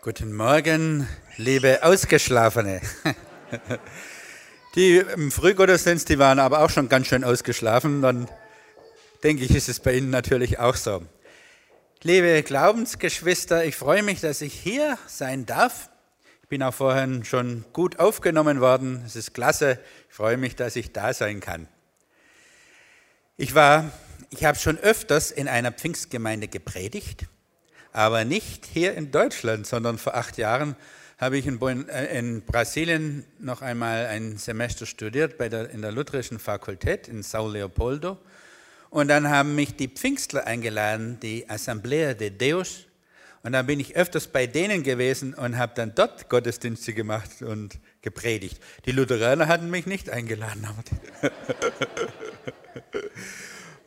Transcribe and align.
Guten 0.00 0.32
Morgen, 0.32 1.08
liebe 1.38 1.82
Ausgeschlafene. 1.82 2.80
Die 4.76 4.98
im 4.98 5.32
Frühgottesdienst, 5.32 6.08
die 6.08 6.20
waren 6.20 6.38
aber 6.38 6.60
auch 6.60 6.70
schon 6.70 6.88
ganz 6.88 7.08
schön 7.08 7.24
ausgeschlafen. 7.24 8.00
Dann 8.00 8.28
denke 9.24 9.42
ich, 9.42 9.52
ist 9.56 9.68
es 9.68 9.80
bei 9.80 9.94
Ihnen 9.94 10.10
natürlich 10.10 10.60
auch 10.60 10.76
so. 10.76 11.02
Liebe 12.04 12.44
Glaubensgeschwister, 12.44 13.64
ich 13.64 13.74
freue 13.74 14.04
mich, 14.04 14.20
dass 14.20 14.40
ich 14.40 14.54
hier 14.54 14.96
sein 15.08 15.46
darf. 15.46 15.90
Ich 16.42 16.48
bin 16.48 16.62
auch 16.62 16.74
vorhin 16.74 17.24
schon 17.24 17.64
gut 17.72 17.98
aufgenommen 17.98 18.60
worden. 18.60 19.02
Es 19.04 19.16
ist 19.16 19.34
klasse. 19.34 19.80
Ich 20.08 20.14
freue 20.14 20.36
mich, 20.36 20.54
dass 20.54 20.76
ich 20.76 20.92
da 20.92 21.12
sein 21.12 21.40
kann. 21.40 21.66
Ich 23.36 23.56
war, 23.56 23.90
ich 24.30 24.44
habe 24.44 24.56
schon 24.56 24.78
öfters 24.78 25.32
in 25.32 25.48
einer 25.48 25.72
Pfingstgemeinde 25.72 26.46
gepredigt 26.46 27.26
aber 27.92 28.24
nicht 28.24 28.66
hier 28.66 28.94
in 28.94 29.10
Deutschland, 29.10 29.66
sondern 29.66 29.98
vor 29.98 30.14
acht 30.14 30.38
Jahren 30.38 30.76
habe 31.18 31.36
ich 31.36 31.46
in, 31.46 31.88
äh, 31.88 32.18
in 32.18 32.42
Brasilien 32.42 33.24
noch 33.40 33.60
einmal 33.60 34.06
ein 34.06 34.38
Semester 34.38 34.86
studiert 34.86 35.36
bei 35.36 35.48
der, 35.48 35.70
in 35.70 35.82
der 35.82 35.92
Lutherischen 35.92 36.38
Fakultät 36.38 37.08
in 37.08 37.22
São 37.22 37.52
Leopoldo. 37.52 38.18
Und 38.90 39.08
dann 39.08 39.28
haben 39.28 39.54
mich 39.54 39.76
die 39.76 39.88
Pfingstler 39.88 40.46
eingeladen, 40.46 41.18
die 41.20 41.50
Assemblea 41.50 42.14
de 42.14 42.30
Deus. 42.30 42.86
Und 43.42 43.52
dann 43.52 43.66
bin 43.66 43.80
ich 43.80 43.96
öfters 43.96 44.28
bei 44.28 44.46
denen 44.46 44.82
gewesen 44.82 45.34
und 45.34 45.58
habe 45.58 45.72
dann 45.74 45.94
dort 45.94 46.28
Gottesdienste 46.28 46.94
gemacht 46.94 47.42
und 47.42 47.78
gepredigt. 48.02 48.60
Die 48.86 48.92
Lutheraner 48.92 49.46
hatten 49.46 49.70
mich 49.70 49.86
nicht 49.86 50.10
eingeladen. 50.10 50.66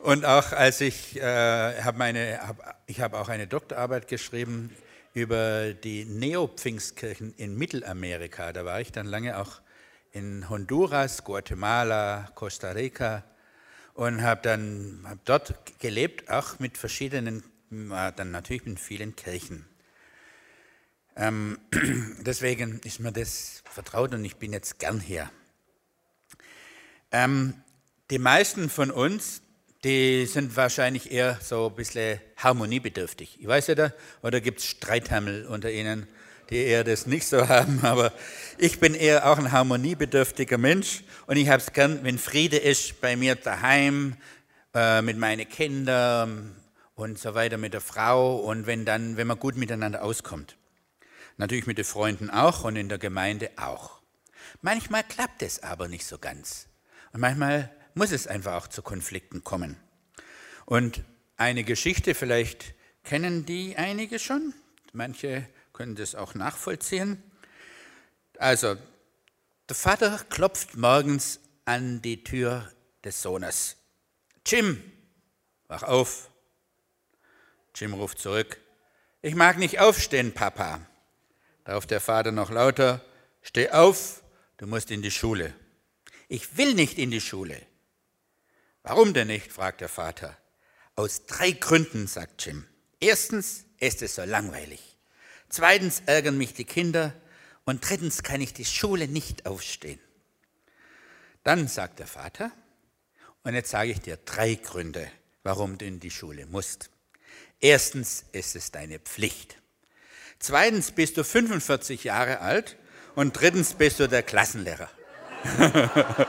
Und 0.02 0.24
auch 0.24 0.50
als 0.50 0.80
ich 0.80 1.16
äh, 1.16 1.80
habe 1.80 1.96
meine, 1.96 2.40
hab, 2.44 2.82
ich 2.86 3.00
habe 3.00 3.16
auch 3.20 3.28
eine 3.28 3.46
Doktorarbeit 3.46 4.08
geschrieben 4.08 4.74
über 5.14 5.74
die 5.74 6.04
Neopfingstkirchen 6.04 7.34
in 7.36 7.56
Mittelamerika. 7.56 8.52
Da 8.52 8.64
war 8.64 8.80
ich 8.80 8.90
dann 8.90 9.06
lange 9.06 9.38
auch 9.38 9.60
in 10.10 10.50
Honduras, 10.50 11.22
Guatemala, 11.22 12.28
Costa 12.34 12.72
Rica 12.72 13.22
und 13.94 14.22
habe 14.22 14.40
dann 14.42 15.06
hab 15.08 15.24
dort 15.24 15.78
gelebt, 15.78 16.28
auch 16.28 16.58
mit 16.58 16.78
verschiedenen, 16.78 17.44
dann 17.70 18.32
natürlich 18.32 18.64
mit 18.64 18.80
vielen 18.80 19.14
Kirchen. 19.14 19.68
Ähm, 21.14 21.60
deswegen 22.26 22.80
ist 22.80 22.98
mir 22.98 23.12
das 23.12 23.62
vertraut 23.70 24.14
und 24.14 24.24
ich 24.24 24.34
bin 24.34 24.52
jetzt 24.52 24.80
gern 24.80 24.98
hier. 24.98 25.30
Ähm, 27.12 27.54
die 28.10 28.18
meisten 28.18 28.68
von 28.68 28.90
uns 28.90 29.42
die 29.84 30.26
sind 30.26 30.56
wahrscheinlich 30.56 31.10
eher 31.10 31.38
so 31.40 31.66
ein 31.66 31.74
bisschen 31.74 32.20
harmoniebedürftig. 32.36 33.38
Ich 33.40 33.46
weiß 33.46 33.68
ja, 33.68 33.92
oder 34.22 34.40
gibt 34.40 34.60
es 34.60 34.66
Streithammel 34.66 35.46
unter 35.46 35.70
Ihnen, 35.70 36.06
die 36.50 36.56
eher 36.56 36.84
das 36.84 37.06
nicht 37.06 37.26
so 37.26 37.48
haben, 37.48 37.80
aber 37.82 38.12
ich 38.58 38.78
bin 38.78 38.94
eher 38.94 39.28
auch 39.28 39.38
ein 39.38 39.50
harmoniebedürftiger 39.50 40.58
Mensch 40.58 41.02
und 41.26 41.36
ich 41.36 41.48
habe 41.48 41.58
es 41.58 41.72
gern, 41.72 42.04
wenn 42.04 42.18
Friede 42.18 42.58
ist 42.58 43.00
bei 43.00 43.16
mir 43.16 43.34
daheim, 43.34 44.16
äh, 44.74 45.02
mit 45.02 45.18
meinen 45.18 45.48
Kindern 45.48 46.54
und 46.94 47.18
so 47.18 47.34
weiter, 47.34 47.58
mit 47.58 47.74
der 47.74 47.80
Frau 47.80 48.36
und 48.36 48.66
wenn 48.66 48.84
dann, 48.84 49.16
wenn 49.16 49.26
man 49.26 49.38
gut 49.38 49.56
miteinander 49.56 50.02
auskommt. 50.02 50.56
Natürlich 51.38 51.66
mit 51.66 51.78
den 51.78 51.84
Freunden 51.84 52.30
auch 52.30 52.64
und 52.64 52.76
in 52.76 52.88
der 52.88 52.98
Gemeinde 52.98 53.50
auch. 53.56 54.00
Manchmal 54.60 55.02
klappt 55.02 55.42
es 55.42 55.62
aber 55.62 55.88
nicht 55.88 56.06
so 56.06 56.18
ganz. 56.18 56.68
Und 57.12 57.20
manchmal 57.20 57.70
muss 57.94 58.12
es 58.12 58.26
einfach 58.26 58.54
auch 58.54 58.68
zu 58.68 58.82
Konflikten 58.82 59.44
kommen. 59.44 59.76
Und 60.66 61.02
eine 61.36 61.64
Geschichte, 61.64 62.14
vielleicht 62.14 62.74
kennen 63.04 63.44
die 63.44 63.76
einige 63.76 64.18
schon, 64.18 64.54
manche 64.92 65.48
können 65.72 65.96
das 65.96 66.14
auch 66.14 66.34
nachvollziehen. 66.34 67.22
Also, 68.38 68.76
der 69.68 69.76
Vater 69.76 70.24
klopft 70.28 70.76
morgens 70.76 71.40
an 71.64 72.02
die 72.02 72.24
Tür 72.24 72.70
des 73.04 73.22
Sohnes. 73.22 73.76
Jim, 74.46 74.82
wach 75.68 75.82
auf. 75.82 76.30
Jim 77.74 77.94
ruft 77.94 78.18
zurück. 78.18 78.58
Ich 79.22 79.34
mag 79.34 79.58
nicht 79.58 79.80
aufstehen, 79.80 80.32
Papa. 80.32 80.86
Darauf 81.64 81.86
der 81.86 82.00
Vater 82.00 82.32
noch 82.32 82.50
lauter, 82.50 83.04
steh 83.40 83.70
auf, 83.70 84.22
du 84.56 84.66
musst 84.66 84.90
in 84.90 85.00
die 85.00 85.12
Schule. 85.12 85.54
Ich 86.28 86.56
will 86.56 86.74
nicht 86.74 86.98
in 86.98 87.10
die 87.10 87.20
Schule. 87.20 87.60
Warum 88.82 89.14
denn 89.14 89.28
nicht? 89.28 89.52
fragt 89.52 89.80
der 89.80 89.88
Vater. 89.88 90.36
Aus 90.96 91.26
drei 91.26 91.52
Gründen, 91.52 92.06
sagt 92.06 92.44
Jim. 92.44 92.66
Erstens 93.00 93.64
ist 93.78 94.02
es 94.02 94.16
so 94.16 94.24
langweilig. 94.24 94.98
Zweitens 95.48 96.02
ärgern 96.06 96.36
mich 96.38 96.54
die 96.54 96.64
Kinder. 96.64 97.14
Und 97.64 97.88
drittens 97.88 98.22
kann 98.22 98.40
ich 98.40 98.52
die 98.52 98.64
Schule 98.64 99.06
nicht 99.08 99.46
aufstehen. 99.46 100.00
Dann 101.44 101.68
sagt 101.68 101.98
der 102.00 102.06
Vater, 102.06 102.50
und 103.44 103.54
jetzt 103.54 103.70
sage 103.70 103.90
ich 103.90 104.00
dir 104.00 104.16
drei 104.16 104.54
Gründe, 104.54 105.10
warum 105.42 105.78
du 105.78 105.84
in 105.84 105.98
die 105.98 106.10
Schule 106.10 106.46
musst. 106.46 106.90
Erstens 107.60 108.24
ist 108.32 108.56
es 108.56 108.70
deine 108.70 108.98
Pflicht. 108.98 109.58
Zweitens 110.38 110.90
bist 110.90 111.16
du 111.16 111.24
45 111.24 112.04
Jahre 112.04 112.40
alt. 112.40 112.76
Und 113.14 113.38
drittens 113.38 113.74
bist 113.74 114.00
du 114.00 114.08
der 114.08 114.22
Klassenlehrer. 114.22 114.90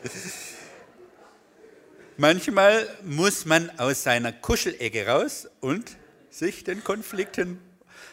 Manchmal 2.16 2.88
muss 3.04 3.44
man 3.44 3.70
aus 3.78 4.02
seiner 4.02 4.32
Kuschelecke 4.32 5.06
raus 5.06 5.48
und 5.60 5.96
sich 6.30 6.64
den 6.64 6.82
Konflikten 6.82 7.60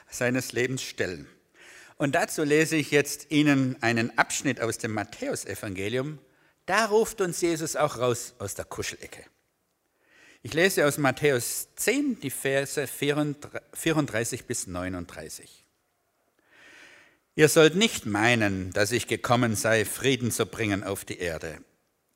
seines 0.10 0.52
Lebens 0.52 0.84
stellen. 0.84 1.28
Und 1.98 2.16
dazu 2.16 2.44
lese 2.44 2.76
ich 2.76 2.92
jetzt 2.92 3.32
Ihnen 3.32 3.82
einen 3.82 4.18
Abschnitt 4.18 4.60
aus 4.60 4.78
dem 4.78 4.94
Matthäusevangelium. 4.94 6.20
Da 6.66 6.86
ruft 6.86 7.22
uns 7.22 7.42
Jesus 7.42 7.76
auch 7.76 7.98
raus 7.98 8.34
aus 8.40 8.56
der 8.56 8.66
Kuschelecke. 8.66 9.24
Ich 10.42 10.54
lese 10.54 10.86
aus 10.86 10.98
Matthäus 10.98 11.70
10 11.78 12.20
die 12.20 12.30
Verse 12.30 12.88
34 12.88 14.46
bis 14.46 14.68
39. 14.68 15.64
Ihr 17.36 17.50
sollt 17.50 17.76
nicht 17.76 18.06
meinen, 18.06 18.72
dass 18.74 18.92
ich 18.92 19.08
gekommen 19.08 19.56
sei, 19.56 19.86
Frieden 19.86 20.32
zu 20.32 20.46
bringen 20.46 20.84
auf 20.84 21.06
die 21.06 21.20
Erde. 21.20 21.60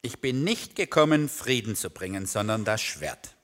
Ich 0.01 0.21
bin 0.21 0.43
nicht 0.43 0.75
gekommen, 0.75 1.29
Frieden 1.29 1.75
zu 1.75 1.89
bringen, 1.89 2.25
sondern 2.25 2.65
das 2.65 2.81
Schwert. 2.81 3.35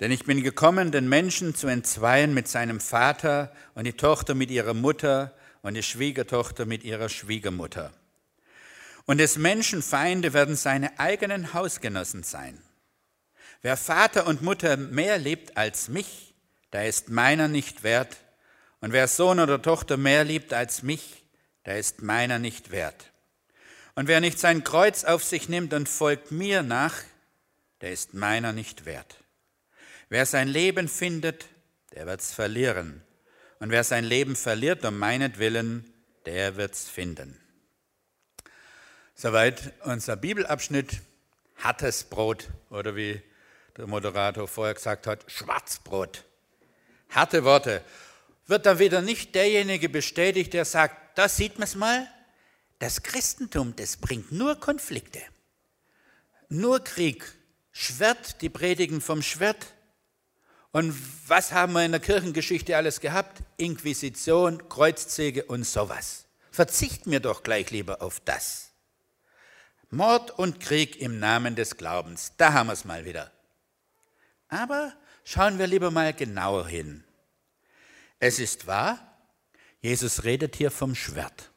Denn 0.00 0.10
ich 0.10 0.24
bin 0.24 0.42
gekommen, 0.42 0.90
den 0.90 1.08
Menschen 1.08 1.54
zu 1.54 1.66
entzweien 1.66 2.32
mit 2.32 2.48
seinem 2.48 2.80
Vater 2.80 3.52
und 3.74 3.84
die 3.84 3.92
Tochter 3.92 4.34
mit 4.34 4.50
ihrer 4.50 4.74
Mutter 4.74 5.34
und 5.62 5.74
die 5.74 5.82
Schwiegertochter 5.82 6.64
mit 6.64 6.84
ihrer 6.84 7.10
Schwiegermutter. 7.10 7.92
Und 9.04 9.18
des 9.18 9.36
Menschen 9.36 9.82
Feinde 9.82 10.32
werden 10.32 10.56
seine 10.56 10.98
eigenen 10.98 11.52
Hausgenossen 11.52 12.22
sein. 12.22 12.60
Wer 13.60 13.76
Vater 13.76 14.26
und 14.26 14.40
Mutter 14.40 14.78
mehr 14.78 15.18
liebt 15.18 15.56
als 15.58 15.88
mich, 15.88 16.34
der 16.72 16.88
ist 16.88 17.10
meiner 17.10 17.48
nicht 17.48 17.82
wert. 17.82 18.16
Und 18.80 18.92
wer 18.92 19.08
Sohn 19.08 19.38
oder 19.40 19.60
Tochter 19.60 19.98
mehr 19.98 20.24
liebt 20.24 20.54
als 20.54 20.82
mich, 20.82 21.24
der 21.66 21.78
ist 21.78 22.00
meiner 22.00 22.38
nicht 22.38 22.70
wert. 22.70 23.09
Und 24.00 24.06
wer 24.06 24.20
nicht 24.22 24.38
sein 24.38 24.64
Kreuz 24.64 25.04
auf 25.04 25.22
sich 25.22 25.50
nimmt 25.50 25.74
und 25.74 25.86
folgt 25.86 26.30
mir 26.30 26.62
nach, 26.62 26.94
der 27.82 27.92
ist 27.92 28.14
meiner 28.14 28.54
nicht 28.54 28.86
wert. 28.86 29.18
Wer 30.08 30.24
sein 30.24 30.48
Leben 30.48 30.88
findet, 30.88 31.44
der 31.92 32.06
wird's 32.06 32.32
verlieren. 32.32 33.02
Und 33.58 33.68
wer 33.70 33.84
sein 33.84 34.04
Leben 34.04 34.36
verliert 34.36 34.86
um 34.86 34.98
meinetwillen, 34.98 35.84
der 36.24 36.56
wird's 36.56 36.88
finden. 36.88 37.38
Soweit 39.14 39.74
unser 39.84 40.16
Bibelabschnitt. 40.16 41.02
Hartes 41.58 42.04
Brot 42.04 42.48
oder 42.70 42.96
wie 42.96 43.20
der 43.76 43.86
Moderator 43.86 44.48
vorher 44.48 44.72
gesagt 44.72 45.06
hat, 45.06 45.30
Schwarzbrot. 45.30 46.24
Harte 47.10 47.44
Worte. 47.44 47.84
Wird 48.46 48.64
da 48.64 48.78
wieder 48.78 49.02
nicht 49.02 49.34
derjenige 49.34 49.90
bestätigt, 49.90 50.54
der 50.54 50.64
sagt, 50.64 51.18
da 51.18 51.28
sieht 51.28 51.58
man 51.58 51.64
es 51.64 51.74
mal, 51.74 52.08
das 52.80 53.02
Christentum, 53.02 53.76
das 53.76 53.98
bringt 53.98 54.32
nur 54.32 54.56
Konflikte, 54.58 55.20
nur 56.48 56.82
Krieg, 56.82 57.24
Schwert, 57.70 58.42
die 58.42 58.48
predigen 58.48 59.00
vom 59.00 59.22
Schwert. 59.22 59.74
Und 60.72 60.94
was 61.28 61.52
haben 61.52 61.74
wir 61.74 61.84
in 61.84 61.92
der 61.92 62.00
Kirchengeschichte 62.00 62.76
alles 62.76 63.00
gehabt? 63.00 63.42
Inquisition, 63.58 64.68
Kreuzzüge 64.68 65.44
und 65.44 65.64
sowas. 65.64 66.26
Verzichten 66.50 67.10
wir 67.10 67.20
doch 67.20 67.42
gleich 67.42 67.70
lieber 67.70 68.02
auf 68.02 68.18
das. 68.20 68.70
Mord 69.90 70.30
und 70.30 70.58
Krieg 70.58 71.00
im 71.00 71.18
Namen 71.18 71.56
des 71.56 71.76
Glaubens, 71.76 72.32
da 72.36 72.52
haben 72.52 72.68
wir 72.68 72.72
es 72.72 72.84
mal 72.84 73.04
wieder. 73.04 73.30
Aber 74.48 74.94
schauen 75.24 75.58
wir 75.58 75.66
lieber 75.66 75.90
mal 75.90 76.14
genauer 76.14 76.66
hin. 76.66 77.04
Es 78.18 78.38
ist 78.38 78.66
wahr, 78.66 78.98
Jesus 79.80 80.24
redet 80.24 80.56
hier 80.56 80.70
vom 80.70 80.94
Schwert. 80.94 81.49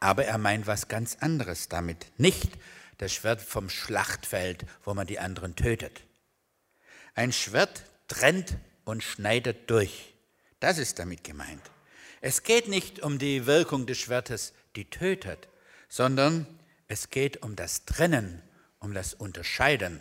Aber 0.00 0.24
er 0.24 0.38
meint 0.38 0.66
was 0.66 0.88
ganz 0.88 1.16
anderes 1.20 1.68
damit. 1.68 2.06
Nicht 2.18 2.50
das 2.98 3.12
Schwert 3.12 3.40
vom 3.40 3.70
Schlachtfeld, 3.70 4.64
wo 4.84 4.94
man 4.94 5.06
die 5.06 5.18
anderen 5.18 5.56
tötet. 5.56 6.02
Ein 7.14 7.32
Schwert 7.32 7.82
trennt 8.06 8.56
und 8.84 9.02
schneidet 9.02 9.70
durch. 9.70 10.14
Das 10.60 10.78
ist 10.78 10.98
damit 10.98 11.24
gemeint. 11.24 11.62
Es 12.20 12.42
geht 12.42 12.68
nicht 12.68 13.00
um 13.00 13.18
die 13.18 13.46
Wirkung 13.46 13.86
des 13.86 13.98
Schwertes, 13.98 14.52
die 14.76 14.90
tötet, 14.90 15.48
sondern 15.88 16.46
es 16.88 17.10
geht 17.10 17.42
um 17.42 17.54
das 17.54 17.84
Trennen, 17.84 18.42
um 18.80 18.94
das 18.94 19.14
Unterscheiden. 19.14 20.00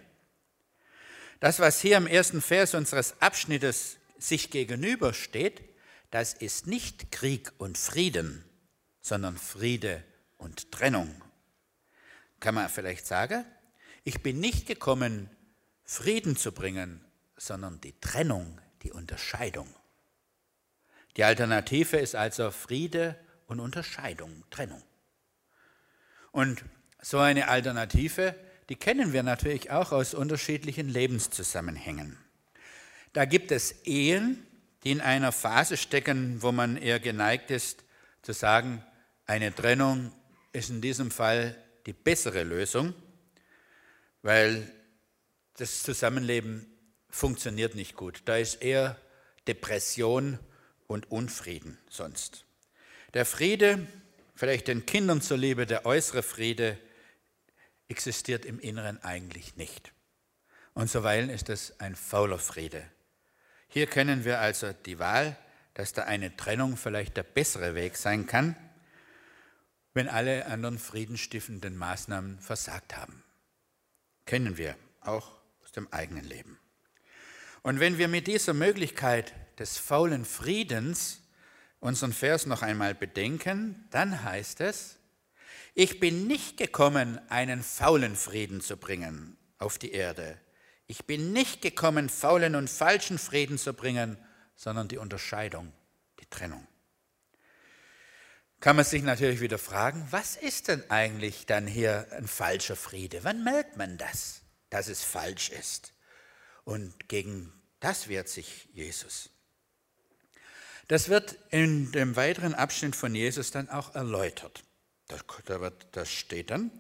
Das, 1.40 1.60
was 1.60 1.80
hier 1.80 1.98
im 1.98 2.08
ersten 2.08 2.42
Vers 2.42 2.74
unseres 2.74 3.22
Abschnittes 3.22 3.98
sich 4.18 4.50
gegenübersteht, 4.50 5.62
das 6.10 6.34
ist 6.34 6.66
nicht 6.66 7.12
Krieg 7.12 7.52
und 7.60 7.78
Frieden, 7.78 8.44
sondern 9.08 9.38
Friede 9.38 10.04
und 10.38 10.72
Trennung. 10.72 11.10
Kann 12.40 12.56
man 12.56 12.70
vielleicht 12.70 13.08
sagen, 13.08 13.46
ich 14.04 14.22
bin 14.22 14.40
nicht 14.40 14.68
gekommen, 14.68 15.30
Frieden 15.84 16.36
zu 16.36 16.52
bringen, 16.52 17.04
sondern 17.38 17.80
die 17.82 18.00
Trennung, 18.00 18.60
die 18.84 18.92
Unterscheidung. 18.92 19.68
Die 21.16 21.24
Alternative 21.24 21.98
ist 21.98 22.16
also 22.16 22.52
Friede 22.52 23.16
und 23.48 23.60
Unterscheidung, 23.60 24.44
Trennung. 24.52 24.84
Und 26.32 26.64
so 27.02 27.20
eine 27.20 27.48
Alternative, 27.48 28.36
die 28.70 28.76
kennen 28.76 29.14
wir 29.14 29.24
natürlich 29.24 29.72
auch 29.72 29.92
aus 29.92 30.14
unterschiedlichen 30.14 30.90
Lebenszusammenhängen. 30.90 32.18
Da 33.14 33.26
gibt 33.26 33.52
es 33.52 33.72
Ehen, 33.86 34.46
die 34.84 34.92
in 34.92 35.02
einer 35.02 35.32
Phase 35.32 35.78
stecken, 35.78 36.42
wo 36.42 36.52
man 36.52 36.78
eher 36.78 37.00
geneigt 37.00 37.50
ist 37.50 37.84
zu 38.22 38.34
sagen, 38.34 38.84
eine 39.28 39.54
Trennung 39.54 40.12
ist 40.54 40.70
in 40.70 40.82
diesem 40.82 41.12
Fall 41.12 41.56
die 41.86 41.94
bessere 41.94 42.44
Lösung, 42.44 42.94
weil 44.22 44.72
das 45.58 45.84
Zusammenleben 45.84 46.66
funktioniert 47.10 47.76
nicht 47.76 47.96
gut. 47.96 48.22
Da 48.26 48.38
ist 48.38 48.56
eher 48.56 48.98
Depression 49.48 50.40
und 50.88 51.12
Unfrieden 51.12 51.78
sonst. 51.90 52.46
Der 53.14 53.26
Friede, 53.26 53.86
vielleicht 54.36 54.68
den 54.68 54.86
Kindern 54.86 55.22
zuliebe, 55.22 55.66
der 55.66 55.86
äußere 55.86 56.24
Friede, 56.24 56.78
existiert 57.90 58.46
im 58.46 58.60
Inneren 58.60 59.02
eigentlich 59.04 59.56
nicht. 59.56 59.92
Und 60.74 60.90
zuweilen 60.90 61.30
ist 61.30 61.50
es 61.50 61.80
ein 61.80 61.96
fauler 61.96 62.40
Friede. 62.40 62.84
Hier 63.68 63.88
kennen 63.88 64.26
wir 64.26 64.40
also 64.40 64.74
die 64.86 65.00
Wahl, 65.00 65.38
dass 65.74 65.94
da 65.94 66.04
eine 66.04 66.36
Trennung 66.36 66.78
vielleicht 66.78 67.18
der 67.18 67.24
bessere 67.24 67.76
Weg 67.76 67.98
sein 67.98 68.26
kann, 68.26 68.56
wenn 69.98 70.10
alle 70.10 70.46
anderen 70.46 70.78
friedenstiftenden 70.78 71.76
Maßnahmen 71.76 72.40
versagt 72.40 72.96
haben. 72.96 73.24
Kennen 74.28 74.56
wir 74.56 74.76
auch 75.02 75.32
aus 75.64 75.72
dem 75.72 75.92
eigenen 75.92 76.24
Leben. 76.24 76.60
Und 77.64 77.80
wenn 77.80 77.98
wir 77.98 78.08
mit 78.08 78.28
dieser 78.28 78.54
Möglichkeit 78.54 79.34
des 79.58 79.80
faulen 79.80 80.24
Friedens 80.24 81.22
unseren 81.80 82.14
Vers 82.14 82.46
noch 82.46 82.62
einmal 82.62 82.94
bedenken, 82.94 83.88
dann 83.90 84.24
heißt 84.24 84.62
es, 84.62 85.00
ich 85.74 86.00
bin 86.00 86.28
nicht 86.28 86.58
gekommen, 86.58 87.20
einen 87.30 87.64
faulen 87.64 88.16
Frieden 88.16 88.62
zu 88.62 88.78
bringen 88.78 89.36
auf 89.58 89.80
die 89.80 89.94
Erde. 89.94 90.40
Ich 90.86 91.06
bin 91.06 91.34
nicht 91.34 91.64
gekommen, 91.64 92.10
faulen 92.10 92.54
und 92.54 92.70
falschen 92.70 93.18
Frieden 93.18 93.58
zu 93.58 93.74
bringen, 93.74 94.20
sondern 94.56 94.90
die 94.90 95.00
Unterscheidung, 95.00 95.74
die 96.20 96.28
Trennung. 96.28 96.68
Kann 98.60 98.76
man 98.76 98.86
sich 98.86 99.04
natürlich 99.04 99.40
wieder 99.40 99.60
fragen, 99.60 100.08
was 100.10 100.36
ist 100.36 100.68
denn 100.68 100.90
eigentlich 100.90 101.46
dann 101.46 101.68
hier 101.68 102.08
ein 102.12 102.28
falscher 102.28 102.76
Friede? 102.76 103.24
Wann 103.24 103.44
merkt 103.44 103.78
man 103.78 103.98
das, 103.98 104.42
dass 104.72 104.88
es 104.88 105.04
falsch 105.04 105.50
ist? 105.50 105.94
Und 106.64 107.08
gegen 107.08 107.54
das 107.80 108.08
wehrt 108.08 108.30
sich 108.30 108.68
Jesus. 108.74 109.30
Das 110.88 111.10
wird 111.10 111.38
in 111.52 111.92
dem 111.92 112.16
weiteren 112.16 112.56
Abschnitt 112.56 112.96
von 112.96 113.14
Jesus 113.14 113.52
dann 113.52 113.70
auch 113.70 113.94
erläutert. 113.94 114.64
Das 115.92 116.12
steht 116.12 116.50
dann, 116.50 116.72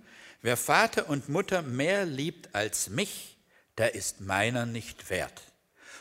wer 0.41 0.57
Vater 0.57 1.09
und 1.09 1.29
Mutter 1.29 1.61
mehr 1.61 2.05
liebt 2.05 2.55
als 2.55 2.89
mich, 2.89 3.37
der 3.77 3.93
ist 3.93 4.21
meiner 4.21 4.65
nicht 4.65 5.09
wert. 5.09 5.43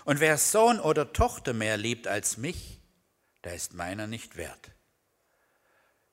Und 0.05 0.21
wer 0.21 0.39
Sohn 0.39 0.81
oder 0.81 1.13
Tochter 1.13 1.53
mehr 1.53 1.77
liebt 1.77 2.07
als 2.07 2.39
mich, 2.39 2.81
der 3.45 3.55
ist 3.55 3.75
meiner 3.75 4.07
nicht 4.07 4.37
wert. 4.37 4.71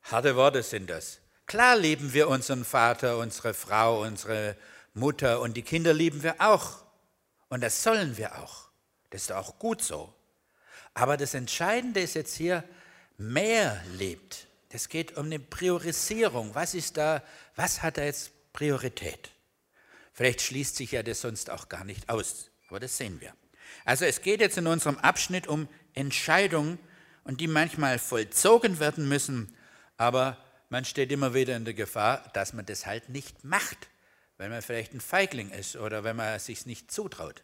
Harte 0.03 0.35
Worte 0.35 0.63
sind 0.63 0.89
das. 0.89 1.19
Klar 1.45 1.77
lieben 1.77 2.13
wir 2.13 2.27
unseren 2.27 2.65
Vater, 2.65 3.17
unsere 3.17 3.53
Frau, 3.53 4.01
unsere 4.01 4.55
Mutter 4.93 5.41
und 5.41 5.55
die 5.55 5.61
Kinder 5.61 5.93
lieben 5.93 6.23
wir 6.23 6.35
auch. 6.39 6.83
Und 7.49 7.61
das 7.61 7.83
sollen 7.83 8.17
wir 8.17 8.37
auch. 8.39 8.69
Das 9.09 9.23
ist 9.23 9.31
auch 9.31 9.59
gut 9.59 9.81
so. 9.81 10.13
Aber 10.93 11.17
das 11.17 11.33
Entscheidende 11.33 12.01
ist 12.01 12.15
jetzt 12.15 12.35
hier, 12.35 12.63
mehr 13.17 13.81
lebt. 13.97 14.47
Es 14.69 14.89
geht 14.89 15.17
um 15.17 15.27
eine 15.27 15.39
Priorisierung. 15.39 16.55
Was 16.55 16.73
ist 16.73 16.97
da, 16.97 17.23
was 17.55 17.83
hat 17.83 17.97
da 17.97 18.03
jetzt 18.03 18.31
Priorität? 18.53 19.29
Vielleicht 20.13 20.41
schließt 20.41 20.75
sich 20.75 20.91
ja 20.91 21.03
das 21.03 21.21
sonst 21.21 21.49
auch 21.49 21.69
gar 21.69 21.83
nicht 21.85 22.09
aus, 22.09 22.51
aber 22.69 22.79
das 22.79 22.97
sehen 22.97 23.21
wir. 23.21 23.33
Also 23.85 24.05
es 24.05 24.21
geht 24.21 24.41
jetzt 24.41 24.57
in 24.57 24.67
unserem 24.67 24.97
Abschnitt 24.97 25.47
um 25.47 25.67
Entscheidungen 25.93 26.79
und 27.23 27.39
die 27.39 27.47
manchmal 27.47 27.99
vollzogen 27.99 28.79
werden 28.79 29.07
müssen, 29.07 29.55
aber 30.03 30.37
man 30.67 30.83
steht 30.83 31.13
immer 31.13 31.33
wieder 31.33 31.55
in 31.55 31.63
der 31.63 31.73
Gefahr, 31.73 32.29
dass 32.33 32.51
man 32.51 32.65
das 32.65 32.85
halt 32.85 33.07
nicht 33.07 33.45
macht, 33.45 33.87
weil 34.37 34.49
man 34.49 34.61
vielleicht 34.61 34.93
ein 34.93 34.99
Feigling 34.99 35.49
ist 35.51 35.77
oder 35.77 36.03
wenn 36.03 36.17
man 36.17 36.37
sich 36.39 36.65
nicht 36.65 36.91
zutraut. 36.91 37.41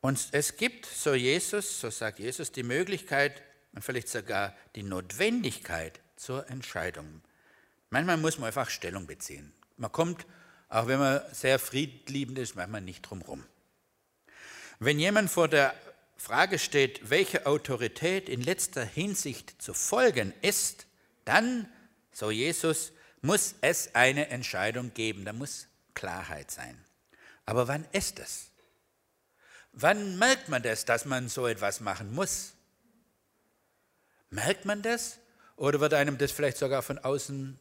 Und 0.00 0.28
es 0.32 0.56
gibt, 0.56 0.86
so 0.86 1.14
Jesus, 1.14 1.80
so 1.80 1.88
sagt 1.88 2.18
Jesus, 2.18 2.50
die 2.50 2.64
Möglichkeit 2.64 3.42
und 3.72 3.82
vielleicht 3.82 4.08
sogar 4.08 4.56
die 4.74 4.82
Notwendigkeit 4.82 6.00
zur 6.16 6.50
Entscheidung. 6.50 7.22
Manchmal 7.90 8.16
muss 8.16 8.38
man 8.38 8.48
einfach 8.48 8.70
Stellung 8.70 9.06
beziehen. 9.06 9.52
Man 9.76 9.92
kommt, 9.92 10.26
auch 10.68 10.88
wenn 10.88 10.98
man 10.98 11.22
sehr 11.32 11.60
friedliebend 11.60 12.38
ist, 12.40 12.56
manchmal 12.56 12.80
nicht 12.80 13.02
drum 13.02 13.22
rum. 13.22 13.46
Wenn 14.80 14.98
jemand 14.98 15.30
vor 15.30 15.46
der 15.46 15.74
Frage 16.16 16.58
steht, 16.58 17.08
welche 17.08 17.46
Autorität 17.46 18.28
in 18.28 18.42
letzter 18.42 18.84
Hinsicht 18.84 19.62
zu 19.62 19.74
folgen 19.74 20.34
ist, 20.42 20.86
dann, 21.24 21.68
so 22.12 22.30
Jesus, 22.30 22.92
muss 23.20 23.54
es 23.60 23.94
eine 23.94 24.28
Entscheidung 24.28 24.92
geben, 24.94 25.24
da 25.24 25.32
muss 25.32 25.68
Klarheit 25.94 26.50
sein. 26.50 26.84
Aber 27.46 27.68
wann 27.68 27.86
ist 27.92 28.18
es? 28.18 28.50
Wann 29.72 30.18
merkt 30.18 30.48
man 30.48 30.62
das, 30.62 30.84
dass 30.84 31.04
man 31.04 31.28
so 31.28 31.46
etwas 31.46 31.80
machen 31.80 32.14
muss? 32.14 32.52
Merkt 34.30 34.64
man 34.64 34.82
das? 34.82 35.18
Oder 35.56 35.80
wird 35.80 35.94
einem 35.94 36.18
das 36.18 36.32
vielleicht 36.32 36.58
sogar 36.58 36.82
von 36.82 36.98
außen 36.98 37.58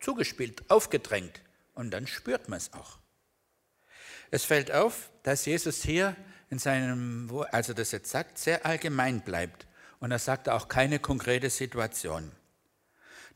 zugespielt, 0.00 0.70
aufgedrängt? 0.70 1.40
Und 1.74 1.90
dann 1.90 2.06
spürt 2.06 2.48
man 2.48 2.58
es 2.58 2.72
auch. 2.72 2.98
Es 4.30 4.44
fällt 4.44 4.72
auf, 4.72 5.10
dass 5.22 5.46
Jesus 5.46 5.82
hier 5.82 6.16
in 6.50 6.58
seinem, 6.58 7.30
also 7.52 7.72
das 7.72 7.92
jetzt 7.92 8.10
sagt, 8.10 8.38
sehr 8.38 8.66
allgemein 8.66 9.20
bleibt. 9.20 9.66
Und 10.00 10.10
er 10.10 10.18
sagt 10.18 10.48
auch 10.48 10.68
keine 10.68 10.98
konkrete 10.98 11.50
Situation. 11.50 12.32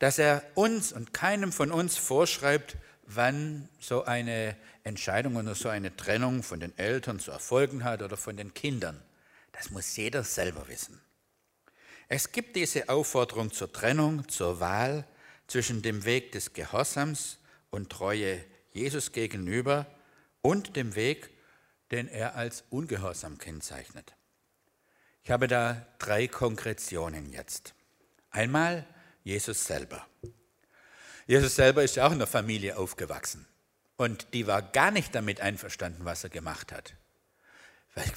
Dass 0.03 0.19
er 0.19 0.43
uns 0.57 0.93
und 0.93 1.15
keinem 1.15 1.53
von 1.53 1.71
uns 1.71 1.97
vorschreibt, 1.97 2.77
wann 3.07 3.69
so 3.79 4.03
eine 4.03 4.57
Entscheidung 4.83 5.37
oder 5.37 5.55
so 5.55 5.69
eine 5.69 5.95
Trennung 5.95 6.43
von 6.43 6.59
den 6.59 6.77
Eltern 6.77 7.21
zu 7.21 7.31
erfolgen 7.31 7.85
hat 7.85 8.03
oder 8.03 8.17
von 8.17 8.37
den 8.37 8.53
Kindern. 8.53 9.01
Das 9.53 9.71
muss 9.71 9.95
jeder 9.95 10.25
selber 10.25 10.67
wissen. 10.67 11.01
Es 12.09 12.33
gibt 12.33 12.57
diese 12.57 12.89
Aufforderung 12.89 13.53
zur 13.53 13.73
Trennung, 13.73 14.27
zur 14.27 14.59
Wahl 14.59 15.07
zwischen 15.47 15.83
dem 15.83 16.05
Weg 16.05 16.33
des 16.33 16.53
Gehorsams 16.53 17.39
und 17.71 17.89
Treue 17.89 18.45
Jesus 18.73 19.13
gegenüber 19.13 19.87
und 20.41 20.75
dem 20.75 20.97
Weg, 20.97 21.31
den 21.93 22.09
er 22.09 22.35
als 22.35 22.65
ungehorsam 22.71 23.39
kennzeichnet. 23.39 24.17
Ich 25.23 25.31
habe 25.31 25.47
da 25.47 25.87
drei 26.01 26.27
Konkretionen 26.27 27.31
jetzt. 27.31 27.75
Einmal 28.33 28.85
Jesus 29.25 29.65
selber. 29.65 30.07
Jesus 31.27 31.55
selber 31.55 31.83
ist 31.83 31.97
ja 31.97 32.07
auch 32.07 32.13
in 32.13 32.19
der 32.19 32.27
Familie 32.27 32.77
aufgewachsen. 32.77 33.47
Und 33.97 34.35
die 34.35 34.47
war 34.47 34.63
gar 34.63 34.91
nicht 34.91 35.15
damit 35.15 35.41
einverstanden, 35.41 36.05
was 36.05 36.25
er 36.25 36.31
gemacht 36.31 36.73
hat. 36.73 36.95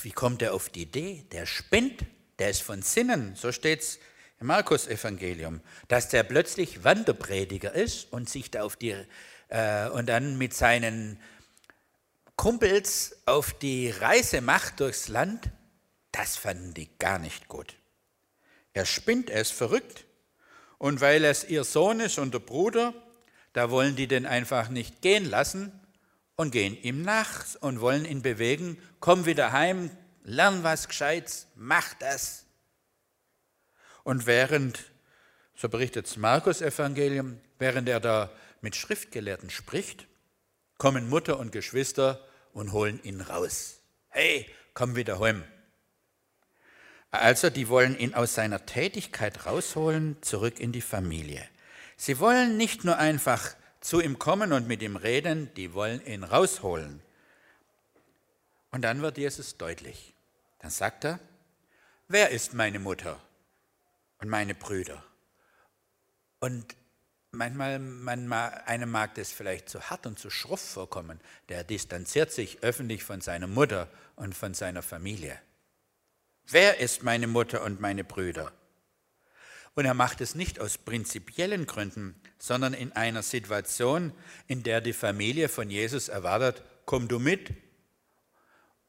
Wie 0.02 0.12
kommt 0.12 0.42
er 0.42 0.54
auf 0.54 0.70
die 0.70 0.84
Idee? 0.84 1.26
Der 1.32 1.46
spinnt, 1.46 2.06
der 2.40 2.50
ist 2.50 2.62
von 2.62 2.82
Sinnen, 2.82 3.36
so 3.36 3.52
steht 3.52 3.82
es 3.82 4.00
im 4.40 4.48
Markus-Evangelium, 4.48 5.62
dass 5.88 6.10
der 6.10 6.24
plötzlich 6.24 6.84
Wanderprediger 6.84 7.74
ist 7.74 8.12
und 8.12 8.30
sich 8.30 8.52
da 8.52 8.64
auf 8.64 8.76
die, 8.76 8.96
äh, 9.50 9.90
und 9.90 10.08
dann 10.08 10.38
mit 10.38 10.54
seinen 10.54 11.20
Kumpels 12.36 13.18
auf 13.26 13.54
die 13.54 13.90
Reise 13.90 14.42
macht 14.42 14.80
durchs 14.80 15.08
Land, 15.08 15.50
das 16.12 16.36
fanden 16.38 16.74
die 16.74 16.90
gar 16.98 17.20
nicht 17.20 17.48
gut. 17.48 17.76
Er 18.74 18.86
spinnt, 18.86 19.30
er 19.30 19.42
ist 19.42 19.54
verrückt. 19.54 20.05
Und 20.86 21.02
weil 21.02 21.26
es 21.26 21.44
ihr 21.44 21.64
Sohn 21.64 22.00
ist 22.00 22.20
und 22.20 22.36
der 22.36 22.40
Bruder, 22.40 22.94
da 23.54 23.72
wollen 23.72 23.96
die 23.96 24.06
den 24.06 24.28
einfach 24.28 24.70
nicht 24.70 25.02
gehen 25.02 25.28
lassen 25.28 25.72
und 26.36 26.52
gehen 26.52 26.80
ihm 26.80 27.02
nach 27.02 27.44
und 27.60 27.82
wollen 27.82 28.06
ihn 28.06 28.22
bewegen, 28.22 28.78
komm 29.00 29.26
wieder 29.26 29.52
heim, 29.52 29.90
lern 30.26 30.64
was 30.64 30.88
Gescheites, 30.88 31.48
mach 31.56 31.96
das. 31.96 32.46
Und 34.04 34.28
während, 34.28 34.92
so 35.56 35.70
berichtet 35.70 36.06
das 36.06 36.18
Markus-Evangelium, 36.18 37.40
während 37.58 37.90
er 37.90 38.00
da 38.00 38.30
mit 38.62 38.76
Schriftgelehrten 38.76 39.50
spricht, 39.50 40.06
kommen 40.78 41.10
Mutter 41.10 41.40
und 41.40 41.52
Geschwister 41.52 42.24
und 42.54 42.74
holen 42.74 43.00
ihn 43.02 43.22
raus. 43.22 43.80
Hey, 44.10 44.48
komm 44.76 44.96
wieder 44.96 45.20
heim. 45.20 45.46
Also, 47.22 47.50
die 47.50 47.70
wollen 47.70 47.98
ihn 47.98 48.14
aus 48.14 48.36
seiner 48.36 48.66
Tätigkeit 48.66 49.46
rausholen, 49.46 50.18
zurück 50.22 50.60
in 50.60 50.72
die 50.72 50.82
Familie. 50.82 51.48
Sie 51.98 52.20
wollen 52.20 52.58
nicht 52.58 52.84
nur 52.84 52.98
einfach 52.98 53.56
zu 53.80 54.02
ihm 54.02 54.20
kommen 54.20 54.52
und 54.52 54.68
mit 54.68 54.82
ihm 54.82 54.96
reden, 54.96 55.54
die 55.56 55.74
wollen 55.74 56.06
ihn 56.06 56.24
rausholen. 56.24 57.02
Und 58.72 58.82
dann 58.82 59.02
wird 59.02 59.18
Jesus 59.18 59.58
deutlich. 59.58 60.14
Dann 60.60 60.72
sagt 60.72 61.06
er, 61.06 61.20
wer 62.08 62.32
ist 62.32 62.54
meine 62.54 62.80
Mutter 62.80 63.22
und 64.20 64.30
meine 64.30 64.56
Brüder? 64.56 65.04
Und 66.40 66.76
manchmal, 67.32 67.80
man, 67.80 68.32
einem 68.34 68.90
mag 68.90 69.16
das 69.16 69.32
vielleicht 69.32 69.70
zu 69.70 69.90
hart 69.90 70.06
und 70.08 70.20
zu 70.20 70.30
schruff 70.30 70.62
vorkommen. 70.62 71.20
Der 71.50 71.64
distanziert 71.64 72.32
sich 72.32 72.64
öffentlich 72.64 73.04
von 73.04 73.22
seiner 73.22 73.48
Mutter 73.48 73.88
und 74.16 74.36
von 74.36 74.54
seiner 74.54 74.82
Familie. 74.82 75.40
Wer 76.48 76.80
ist 76.80 77.04
meine 77.04 77.28
Mutter 77.28 77.64
und 77.64 77.82
meine 77.82 78.04
Brüder? 78.04 78.52
Und 79.74 79.86
er 79.86 79.94
macht 79.94 80.22
es 80.22 80.36
nicht 80.36 80.60
aus 80.60 80.78
prinzipiellen 80.78 81.66
Gründen, 81.66 82.16
sondern 82.38 82.74
in 82.74 82.94
einer 82.94 83.24
Situation, 83.24 84.14
in 84.48 84.64
der 84.64 84.80
die 84.80 84.94
Familie 84.94 85.50
von 85.50 85.70
Jesus 85.70 86.08
erwartet, 86.08 86.64
komm 86.86 87.08
du 87.08 87.20
mit. 87.20 87.54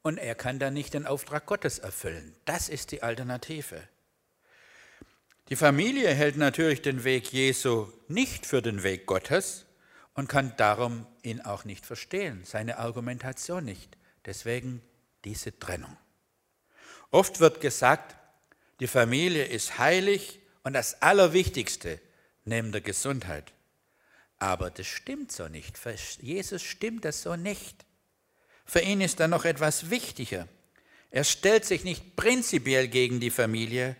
Und 0.03 0.19
er 0.19 0.35
kann 0.35 0.59
dann 0.59 0.75
nicht 0.75 0.95
den 0.95 1.07
Auftrag 1.07 1.47
Gottes 1.47 1.79
erfüllen. 1.81 2.37
Das 2.45 2.69
ist 2.69 2.93
die 2.93 3.03
Alternative. 3.03 3.83
Die 5.49 5.57
Familie 5.57 6.11
hält 6.11 6.37
natürlich 6.37 6.83
den 6.83 7.05
Weg 7.05 7.33
Jesu 7.33 7.89
nicht 8.07 8.47
für 8.47 8.63
den 8.63 8.83
Weg 8.83 9.07
Gottes 9.07 9.67
und 10.15 10.29
kann 10.29 10.53
darum 10.57 11.07
ihn 11.23 11.41
auch 11.41 11.65
nicht 11.65 11.87
verstehen, 11.87 12.43
seine 12.45 12.79
Argumentation 12.79 13.65
nicht. 13.65 13.97
Deswegen 14.25 14.83
diese 15.25 15.59
Trennung. 15.59 15.97
Oft 17.11 17.41
wird 17.41 17.61
gesagt, 17.61 18.17
die 18.81 18.87
Familie 18.87 19.45
ist 19.45 19.79
heilig 19.79 20.41
und 20.63 20.73
das 20.73 21.01
Allerwichtigste 21.03 22.01
neben 22.45 22.73
der 22.73 22.81
Gesundheit. 22.81 23.53
Aber 24.39 24.71
das 24.71 24.87
stimmt 24.87 25.33
so 25.33 25.49
nicht. 25.49 25.79
Für 25.79 25.95
Jesus 26.21 26.63
stimmt 26.63 27.05
das 27.05 27.23
so 27.23 27.37
nicht. 27.37 27.87
Für 28.65 28.81
ihn 28.81 29.01
ist 29.01 29.21
da 29.21 29.29
noch 29.29 29.45
etwas 29.45 29.91
wichtiger. 29.91 30.49
Er 31.11 31.25
stellt 31.25 31.65
sich 31.65 31.85
nicht 31.85 32.17
prinzipiell 32.17 32.89
gegen 32.89 33.21
die 33.21 33.31
Familie, 33.31 33.97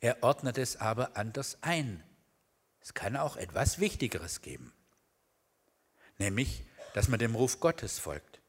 er 0.00 0.22
ordnet 0.22 0.58
es 0.58 0.76
aber 0.76 1.16
anders 1.16 1.58
ein. 1.60 2.02
Es 2.80 2.94
kann 2.94 3.16
auch 3.16 3.36
etwas 3.36 3.78
Wichtigeres 3.78 4.42
geben, 4.42 4.72
nämlich, 6.18 6.64
dass 6.94 7.08
man 7.08 7.18
dem 7.18 7.34
Ruf 7.34 7.60
Gottes 7.60 7.98
folgt. 7.98 8.40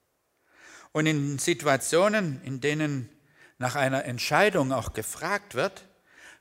Und 0.92 1.06
in 1.06 1.38
Situationen, 1.38 2.42
in 2.44 2.62
denen 2.62 3.10
nach 3.58 3.76
einer 3.76 4.06
Entscheidung 4.06 4.72
auch 4.72 4.94
gefragt 4.94 5.56
wird, 5.56 5.86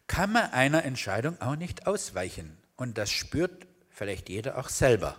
kann 0.06 0.32
man 0.32 0.50
einer 0.52 0.84
Entscheidung 0.84 1.40
auch 1.40 1.56
nicht 1.56 1.86
ausweichen. 1.86 2.56
Und 2.76 2.98
das 2.98 3.10
spürt 3.10 3.66
vielleicht 3.90 4.28
jeder 4.28 4.58
auch 4.58 4.68
selber. 4.68 5.16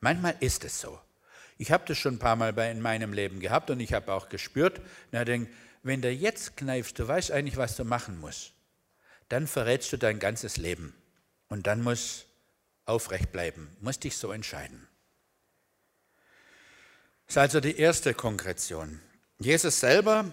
Manchmal 0.00 0.36
ist 0.40 0.64
es 0.64 0.80
so. 0.80 0.98
Ich 1.58 1.72
habe 1.72 1.84
das 1.86 1.98
schon 1.98 2.14
ein 2.14 2.18
paar 2.18 2.36
Mal 2.36 2.56
in 2.58 2.80
meinem 2.80 3.12
Leben 3.12 3.40
gehabt 3.40 3.70
und 3.70 3.80
ich 3.80 3.92
habe 3.92 4.12
auch 4.14 4.30
gespürt, 4.30 4.80
na, 5.12 5.24
denk, 5.24 5.50
wenn 5.82 6.00
du 6.00 6.10
jetzt 6.10 6.56
kneifst, 6.56 6.98
du 6.98 7.06
weißt 7.06 7.32
eigentlich, 7.32 7.56
was 7.56 7.76
du 7.76 7.84
machen 7.84 8.18
musst, 8.18 8.52
dann 9.28 9.46
verrätst 9.46 9.92
du 9.92 9.98
dein 9.98 10.18
ganzes 10.18 10.56
Leben. 10.56 10.94
Und 11.48 11.66
dann 11.66 11.82
musst 11.82 12.26
aufrecht 12.86 13.32
bleiben, 13.32 13.76
musst 13.80 14.04
dich 14.04 14.16
so 14.16 14.32
entscheiden. 14.32 14.86
Das 17.26 17.34
ist 17.34 17.38
also 17.38 17.60
die 17.60 17.76
erste 17.76 18.14
Konkretion. 18.14 19.00
Jesus 19.38 19.80
selber 19.80 20.32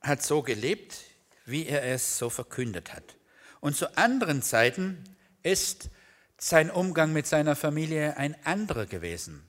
hat 0.00 0.22
so 0.22 0.42
gelebt, 0.42 1.04
wie 1.44 1.66
er 1.66 1.82
es 1.84 2.18
so 2.18 2.30
verkündet 2.30 2.92
hat. 2.92 3.16
Und 3.60 3.76
zu 3.76 3.96
anderen 3.96 4.42
Zeiten 4.42 5.02
ist 5.42 5.90
sein 6.38 6.70
Umgang 6.70 7.12
mit 7.12 7.26
seiner 7.26 7.56
Familie 7.56 8.16
ein 8.16 8.36
anderer 8.44 8.86
gewesen. 8.86 9.48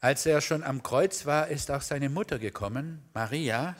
Als 0.00 0.24
er 0.24 0.40
schon 0.40 0.62
am 0.62 0.82
Kreuz 0.82 1.26
war, 1.26 1.48
ist 1.48 1.70
auch 1.70 1.82
seine 1.82 2.08
Mutter 2.08 2.38
gekommen, 2.38 3.02
Maria, 3.12 3.76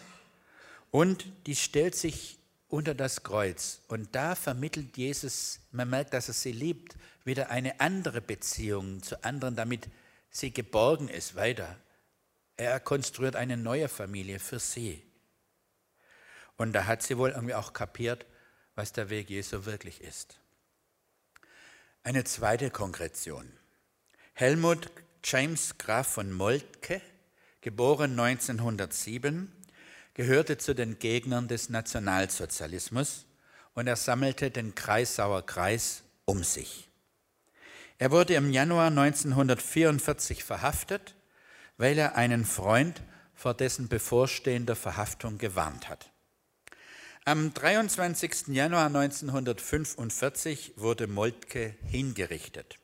und 0.90 1.24
die 1.46 1.56
stellt 1.56 1.94
sich 1.94 2.38
unter 2.68 2.94
das 2.94 3.22
Kreuz. 3.22 3.80
Und 3.88 4.14
da 4.14 4.34
vermittelt 4.34 4.96
Jesus, 4.96 5.60
man 5.72 5.88
merkt, 5.88 6.12
dass 6.12 6.28
er 6.28 6.34
sie 6.34 6.52
liebt, 6.52 6.96
wieder 7.24 7.50
eine 7.50 7.80
andere 7.80 8.20
Beziehung 8.20 9.02
zu 9.02 9.22
anderen, 9.24 9.56
damit 9.56 9.88
sie 10.30 10.52
geborgen 10.52 11.08
ist 11.08 11.36
weiter. 11.36 11.76
Er 12.56 12.80
konstruiert 12.80 13.36
eine 13.36 13.56
neue 13.56 13.88
Familie 13.88 14.38
für 14.38 14.58
sie. 14.58 15.02
Und 16.60 16.74
da 16.74 16.84
hat 16.84 17.02
sie 17.02 17.16
wohl 17.16 17.30
irgendwie 17.30 17.54
auch 17.54 17.72
kapiert, 17.72 18.26
was 18.74 18.92
der 18.92 19.08
Weg 19.08 19.30
Jesu 19.30 19.64
wirklich 19.64 20.02
ist. 20.02 20.40
Eine 22.02 22.24
zweite 22.24 22.70
Konkretion. 22.70 23.50
Helmut 24.34 24.90
James 25.24 25.78
Graf 25.78 26.08
von 26.08 26.30
Moltke, 26.30 27.00
geboren 27.62 28.10
1907, 28.20 29.50
gehörte 30.12 30.58
zu 30.58 30.74
den 30.74 30.98
Gegnern 30.98 31.48
des 31.48 31.70
Nationalsozialismus 31.70 33.24
und 33.72 33.86
er 33.86 33.96
sammelte 33.96 34.50
den 34.50 34.74
Kreisauer 34.74 35.46
Kreis 35.46 36.02
um 36.26 36.44
sich. 36.44 36.90
Er 37.96 38.10
wurde 38.10 38.34
im 38.34 38.52
Januar 38.52 38.88
1944 38.88 40.44
verhaftet, 40.44 41.14
weil 41.78 41.96
er 41.96 42.16
einen 42.16 42.44
Freund 42.44 43.02
vor 43.34 43.54
dessen 43.54 43.88
bevorstehender 43.88 44.76
Verhaftung 44.76 45.38
gewarnt 45.38 45.88
hat. 45.88 46.09
Am 47.26 47.52
23. 47.52 48.48
Januar 48.48 48.86
1945 48.86 50.72
wurde 50.76 51.06
Moltke 51.06 51.74
hingerichtet. 51.84 52.78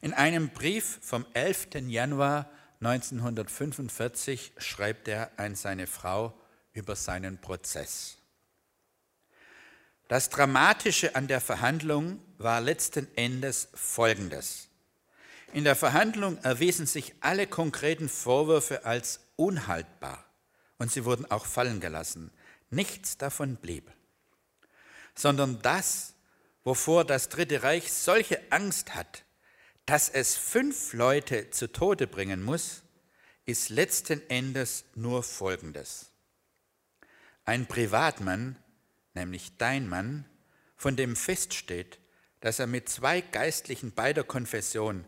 In 0.00 0.14
einem 0.14 0.48
Brief 0.48 0.98
vom 1.02 1.26
11. 1.34 1.68
Januar 1.88 2.50
1945 2.80 4.52
schreibt 4.56 5.08
er 5.08 5.30
an 5.36 5.56
seine 5.56 5.86
Frau 5.86 6.32
über 6.72 6.96
seinen 6.96 7.38
Prozess. 7.38 8.16
Das 10.08 10.30
Dramatische 10.30 11.14
an 11.14 11.28
der 11.28 11.42
Verhandlung 11.42 12.18
war 12.38 12.62
letzten 12.62 13.14
Endes 13.14 13.68
Folgendes. 13.74 14.70
In 15.52 15.64
der 15.64 15.76
Verhandlung 15.76 16.38
erwiesen 16.38 16.86
sich 16.86 17.14
alle 17.20 17.46
konkreten 17.46 18.08
Vorwürfe 18.08 18.86
als 18.86 19.20
unhaltbar 19.36 20.24
und 20.78 20.90
sie 20.90 21.04
wurden 21.04 21.30
auch 21.30 21.44
fallen 21.44 21.78
gelassen. 21.78 22.32
Nichts 22.70 23.18
davon 23.18 23.56
blieb, 23.56 23.90
sondern 25.14 25.60
das, 25.62 26.14
wovor 26.62 27.04
das 27.04 27.28
Dritte 27.28 27.64
Reich 27.64 27.92
solche 27.92 28.40
Angst 28.52 28.94
hat, 28.94 29.24
dass 29.86 30.08
es 30.08 30.36
fünf 30.36 30.92
Leute 30.92 31.50
zu 31.50 31.72
Tode 31.72 32.06
bringen 32.06 32.44
muss, 32.44 32.82
ist 33.44 33.70
letzten 33.70 34.22
Endes 34.30 34.84
nur 34.94 35.24
Folgendes. 35.24 36.10
Ein 37.44 37.66
Privatmann, 37.66 38.54
nämlich 39.14 39.56
dein 39.58 39.88
Mann, 39.88 40.24
von 40.76 40.94
dem 40.94 41.16
feststeht, 41.16 41.98
dass 42.38 42.60
er 42.60 42.68
mit 42.68 42.88
zwei 42.88 43.20
Geistlichen 43.20 43.92
beider 43.92 44.22
Konfession, 44.22 45.04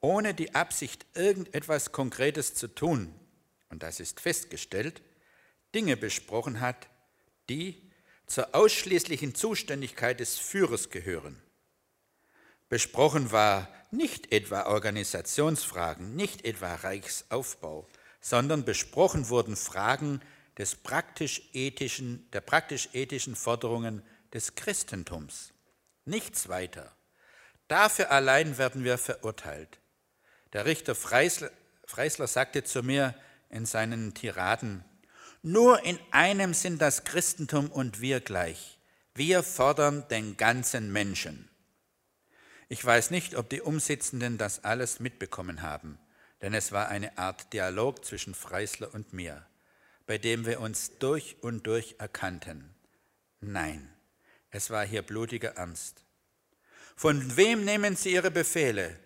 ohne 0.00 0.34
die 0.34 0.54
Absicht, 0.54 1.06
irgendetwas 1.14 1.92
Konkretes 1.92 2.54
zu 2.54 2.68
tun, 2.68 3.14
und 3.70 3.82
das 3.82 4.00
ist 4.00 4.20
festgestellt, 4.20 5.00
Dinge 5.74 5.96
besprochen 5.96 6.60
hat, 6.60 6.88
die 7.48 7.90
zur 8.26 8.54
ausschließlichen 8.54 9.34
Zuständigkeit 9.34 10.20
des 10.20 10.38
Führers 10.38 10.90
gehören. 10.90 11.40
Besprochen 12.68 13.30
war 13.30 13.68
nicht 13.92 14.32
etwa 14.32 14.66
Organisationsfragen, 14.66 16.16
nicht 16.16 16.44
etwa 16.44 16.74
Reichsaufbau, 16.74 17.88
sondern 18.20 18.64
besprochen 18.64 19.28
wurden 19.28 19.56
Fragen 19.56 20.20
des 20.58 20.74
praktisch-ethischen, 20.74 22.28
der 22.32 22.40
praktisch-ethischen 22.40 23.36
Forderungen 23.36 24.02
des 24.32 24.56
Christentums. 24.56 25.52
Nichts 26.04 26.48
weiter. 26.48 26.96
Dafür 27.68 28.10
allein 28.10 28.58
werden 28.58 28.84
wir 28.84 28.98
verurteilt. 28.98 29.78
Der 30.52 30.66
Richter 30.66 30.94
Freisler, 30.94 31.50
Freisler 31.84 32.26
sagte 32.26 32.64
zu 32.64 32.82
mir 32.82 33.14
in 33.50 33.66
seinen 33.66 34.14
Tiraden, 34.14 34.84
nur 35.46 35.84
in 35.84 35.98
einem 36.10 36.54
sind 36.54 36.82
das 36.82 37.04
Christentum 37.04 37.70
und 37.70 38.00
wir 38.00 38.20
gleich. 38.20 38.78
Wir 39.14 39.42
fordern 39.42 40.06
den 40.08 40.36
ganzen 40.36 40.92
Menschen. 40.92 41.48
Ich 42.68 42.84
weiß 42.84 43.12
nicht, 43.12 43.36
ob 43.36 43.48
die 43.48 43.60
Umsitzenden 43.60 44.38
das 44.38 44.64
alles 44.64 44.98
mitbekommen 44.98 45.62
haben, 45.62 45.98
denn 46.42 46.52
es 46.52 46.72
war 46.72 46.88
eine 46.88 47.16
Art 47.16 47.52
Dialog 47.52 48.04
zwischen 48.04 48.34
Freisler 48.34 48.92
und 48.92 49.12
mir. 49.12 49.46
bei 50.06 50.18
dem 50.18 50.46
wir 50.46 50.60
uns 50.60 50.98
durch 50.98 51.36
und 51.42 51.66
durch 51.66 51.96
erkannten. 51.98 52.74
Nein, 53.40 53.92
es 54.50 54.70
war 54.70 54.86
hier 54.86 55.02
blutiger 55.02 55.56
Ernst. 55.56 56.04
Von 56.94 57.36
wem 57.36 57.64
nehmen 57.64 57.96
Sie 57.96 58.12
Ihre 58.12 58.30
Befehle? 58.30 58.98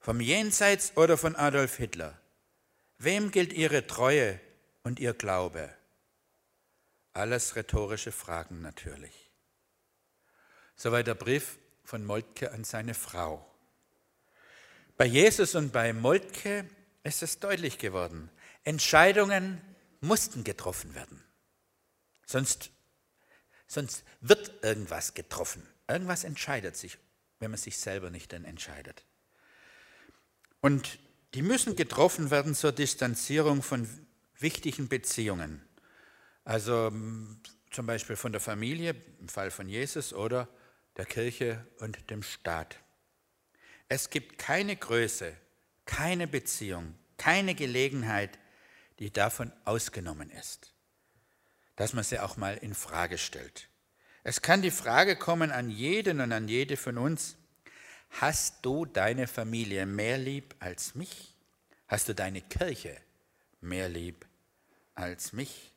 Vom 0.00 0.20
Jenseits 0.20 0.96
oder 0.96 1.16
von 1.16 1.36
Adolf 1.36 1.76
Hitler? 1.76 2.18
Wem 2.98 3.30
gilt 3.30 3.52
Ihre 3.52 3.86
Treue 3.86 4.40
und 4.82 4.98
Ihr 4.98 5.14
Glaube? 5.14 5.68
Alles 7.18 7.56
rhetorische 7.56 8.12
Fragen 8.12 8.62
natürlich. 8.62 9.32
Soweit 10.76 11.08
der 11.08 11.16
Brief 11.16 11.58
von 11.82 12.04
Moltke 12.04 12.52
an 12.52 12.62
seine 12.62 12.94
Frau. 12.94 13.44
Bei 14.96 15.04
Jesus 15.04 15.56
und 15.56 15.72
bei 15.72 15.92
Moltke 15.92 16.64
ist 17.02 17.24
es 17.24 17.40
deutlich 17.40 17.78
geworden. 17.78 18.30
Entscheidungen 18.62 19.60
mussten 20.00 20.44
getroffen 20.44 20.94
werden. 20.94 21.24
Sonst, 22.24 22.70
sonst 23.66 24.04
wird 24.20 24.62
irgendwas 24.62 25.14
getroffen. 25.14 25.68
Irgendwas 25.88 26.22
entscheidet 26.22 26.76
sich, 26.76 26.98
wenn 27.40 27.50
man 27.50 27.58
sich 27.58 27.78
selber 27.78 28.10
nicht 28.10 28.32
dann 28.32 28.44
entscheidet. 28.44 29.02
Und 30.60 31.00
die 31.34 31.42
müssen 31.42 31.74
getroffen 31.74 32.30
werden 32.30 32.54
zur 32.54 32.70
Distanzierung 32.70 33.64
von 33.64 33.88
wichtigen 34.38 34.86
Beziehungen. 34.86 35.67
Also 36.48 36.90
zum 37.70 37.84
Beispiel 37.84 38.16
von 38.16 38.32
der 38.32 38.40
Familie, 38.40 38.96
im 39.20 39.28
Fall 39.28 39.50
von 39.50 39.68
Jesus, 39.68 40.14
oder 40.14 40.48
der 40.96 41.04
Kirche 41.04 41.66
und 41.80 42.08
dem 42.08 42.22
Staat. 42.22 42.78
Es 43.88 44.08
gibt 44.08 44.38
keine 44.38 44.74
Größe, 44.74 45.36
keine 45.84 46.26
Beziehung, 46.26 46.94
keine 47.18 47.54
Gelegenheit, 47.54 48.38
die 48.98 49.12
davon 49.12 49.52
ausgenommen 49.66 50.30
ist, 50.30 50.72
dass 51.76 51.92
man 51.92 52.02
sie 52.02 52.18
auch 52.18 52.38
mal 52.38 52.56
in 52.56 52.72
Frage 52.72 53.18
stellt. 53.18 53.68
Es 54.24 54.40
kann 54.40 54.62
die 54.62 54.70
Frage 54.70 55.16
kommen 55.16 55.50
an 55.50 55.68
jeden 55.68 56.18
und 56.18 56.32
an 56.32 56.48
jede 56.48 56.78
von 56.78 56.96
uns, 56.96 57.36
hast 58.08 58.64
du 58.64 58.86
deine 58.86 59.26
Familie 59.26 59.84
mehr 59.84 60.16
lieb 60.16 60.54
als 60.60 60.94
mich? 60.94 61.34
Hast 61.88 62.08
du 62.08 62.14
deine 62.14 62.40
Kirche 62.40 62.96
mehr 63.60 63.90
lieb 63.90 64.24
als 64.94 65.34
mich? 65.34 65.74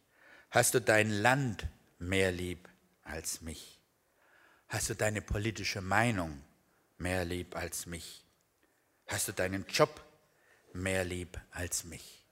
Hast 0.51 0.73
du 0.73 0.81
dein 0.81 1.09
Land 1.09 1.65
mehr 1.97 2.33
lieb 2.33 2.67
als 3.03 3.39
mich? 3.39 3.79
Hast 4.67 4.89
du 4.89 4.95
deine 4.95 5.21
politische 5.21 5.79
Meinung 5.79 6.43
mehr 6.97 7.23
lieb 7.23 7.55
als 7.55 7.85
mich? 7.85 8.25
Hast 9.07 9.29
du 9.29 9.31
deinen 9.31 9.65
Job 9.67 10.03
mehr 10.73 11.05
lieb 11.05 11.39
als 11.51 11.85
mich? 11.85 12.25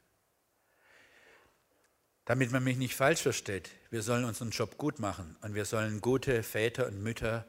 Damit 2.26 2.52
man 2.52 2.62
mich 2.66 2.76
nicht 2.76 2.94
falsch 2.94 3.22
versteht, 3.22 3.70
wir 3.90 4.02
sollen 4.02 4.26
unseren 4.26 4.50
Job 4.50 4.78
gut 4.78 5.00
machen 5.00 5.38
und 5.42 5.56
wir 5.56 5.64
sollen 5.64 6.02
gute 6.02 6.44
Väter 6.44 6.88
und 6.88 7.02
Mütter 7.02 7.48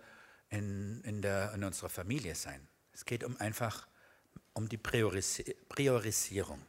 in, 0.51 1.03
in, 1.03 1.21
der, 1.21 1.53
in 1.53 1.65
unserer 1.65 1.89
Familie 1.89 2.37
sein. 2.37 2.69
Es 2.93 3.05
geht 3.05 3.25
um 3.25 3.37
einfach 3.41 3.89
um 4.53 4.69
die 4.69 4.79
Priorisierung. 4.79 6.65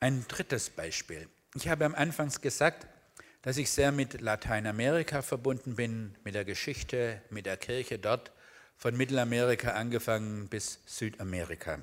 Ein 0.00 0.26
drittes 0.26 0.70
Beispiel. 0.70 1.28
Ich 1.54 1.68
habe 1.68 1.84
am 1.84 1.94
Anfang 1.94 2.30
gesagt, 2.40 2.86
dass 3.42 3.58
ich 3.58 3.70
sehr 3.70 3.92
mit 3.92 4.22
Lateinamerika 4.22 5.20
verbunden 5.20 5.76
bin, 5.76 6.16
mit 6.24 6.34
der 6.34 6.46
Geschichte, 6.46 7.20
mit 7.28 7.44
der 7.44 7.58
Kirche 7.58 7.98
dort, 7.98 8.32
von 8.78 8.96
Mittelamerika 8.96 9.72
angefangen 9.72 10.48
bis 10.48 10.80
Südamerika. 10.86 11.78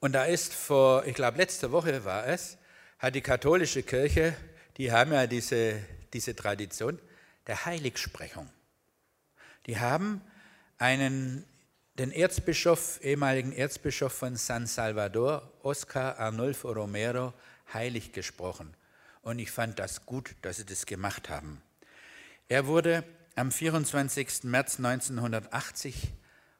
Und 0.00 0.12
da 0.12 0.24
ist 0.24 0.54
vor, 0.54 1.04
ich 1.04 1.14
glaube 1.14 1.36
letzte 1.36 1.72
Woche 1.72 2.06
war 2.06 2.26
es, 2.26 2.56
hat 2.98 3.14
die 3.14 3.20
katholische 3.20 3.82
Kirche, 3.82 4.34
die 4.78 4.90
haben 4.90 5.12
ja 5.12 5.26
diese, 5.26 5.78
diese 6.14 6.34
Tradition 6.34 6.98
der 7.46 7.66
Heiligsprechung. 7.66 8.48
Die 9.66 9.78
haben 9.78 10.22
einen, 10.78 11.44
den 11.98 12.12
Erzbischof, 12.12 12.98
ehemaligen 13.02 13.52
Erzbischof 13.52 14.14
von 14.14 14.36
San 14.36 14.66
Salvador, 14.66 15.52
Oscar 15.62 16.18
Arnulfo 16.18 16.72
Romero, 16.72 17.34
heilig 17.74 18.12
gesprochen. 18.12 18.74
Und 19.22 19.38
ich 19.38 19.50
fand 19.50 19.78
das 19.78 20.06
gut, 20.06 20.34
dass 20.42 20.56
sie 20.56 20.64
das 20.64 20.86
gemacht 20.86 21.28
haben. 21.28 21.62
Er 22.48 22.66
wurde 22.66 23.04
am 23.36 23.52
24. 23.52 24.44
März 24.44 24.78
1980 24.78 26.12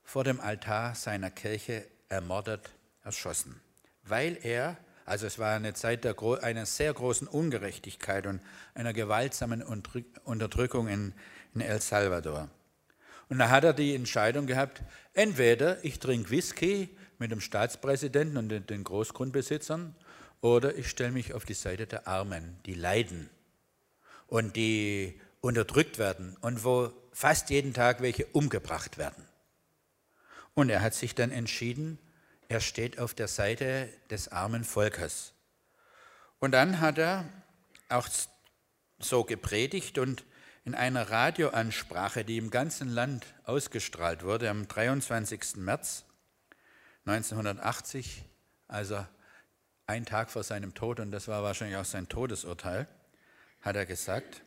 vor 0.05 0.25
dem 0.25 0.41
Altar 0.41 0.95
seiner 0.95 1.31
Kirche 1.31 1.87
ermordet, 2.09 2.71
erschossen, 3.05 3.61
weil 4.05 4.39
er, 4.43 4.77
also 5.05 5.27
es 5.27 5.39
war 5.39 5.55
eine 5.57 5.75
Zeit 5.75 6.05
der, 6.05 6.17
einer 6.43 6.67
sehr 6.67 6.93
großen 6.93 7.27
Ungerechtigkeit 7.27 8.27
und 8.27 8.41
einer 8.75 8.93
gewaltsamen 8.93 9.63
Unterdrückung 9.63 10.89
in, 10.89 11.15
in 11.55 11.61
El 11.61 11.81
Salvador. 11.81 12.49
Und 13.29 13.39
da 13.39 13.49
hat 13.49 13.65
er 13.65 13.73
die 13.73 13.95
Entscheidung 13.95 14.47
gehabt, 14.47 14.83
entweder 15.15 15.85
ich 15.85 16.01
trinke 16.01 16.31
Whisky 16.31 16.89
mit 17.19 17.31
dem 17.31 17.41
Staatspräsidenten 17.41 18.37
und 18.37 18.71
den 18.71 18.85
Großgrundbesitzern 18.85 19.95
oder 20.41 20.75
ich 20.77 20.89
stelle 20.89 21.13
mich 21.13 21.35
auf 21.35 21.45
die 21.45 21.55
Seite 21.55 21.87
der 21.87 22.09
Armen, 22.09 22.59
die 22.67 22.75
leiden 22.75 23.29
und 24.27 24.57
die 24.57 25.21
unterdrückt 25.41 25.99
werden 25.99 26.37
und 26.41 26.65
wo 26.65 26.93
fast 27.13 27.51
jeden 27.51 27.75
Tag 27.75 28.01
welche 28.01 28.27
umgebracht 28.27 28.99
werden. 28.99 29.27
Und 30.55 30.71
er 30.71 30.83
hat 30.83 30.95
sich 30.95 31.15
dann 31.15 31.31
entschieden, 31.31 31.99
er 32.49 32.61
steht 32.61 32.99
auf 32.99 33.15
der 33.15 33.29
Seite 33.29 33.89
des 34.11 34.29
armen 34.29 34.65
Volkes. 34.65 35.33
Und 36.39 36.53
dann 36.53 36.81
hat 36.81 36.99
er 36.99 37.29
auch 37.89 38.09
so 38.99 39.25
gepredigt 39.25 39.99
und 39.99 40.25
in 40.65 40.75
einer 40.75 41.11
Radioansprache, 41.11 42.25
die 42.25 42.39
im 42.39 42.51
ganzen 42.51 42.89
Land 42.89 43.27
ausgestrahlt 43.45 44.25
wurde, 44.25 44.51
am 44.51 44.69
23. 44.69 45.57
März 45.57 46.05
1980, 47.07 48.25
also 48.69 49.05
ein 49.91 50.07
Tag 50.07 50.31
vor 50.31 50.45
seinem 50.45 50.73
Tod, 50.73 51.01
und 51.01 51.11
das 51.11 51.27
war 51.27 51.43
wahrscheinlich 51.43 51.77
auch 51.77 51.85
sein 51.85 52.09
Todesurteil, 52.09 52.87
hat 53.61 53.75
er 53.75 53.87
gesagt, 53.87 54.43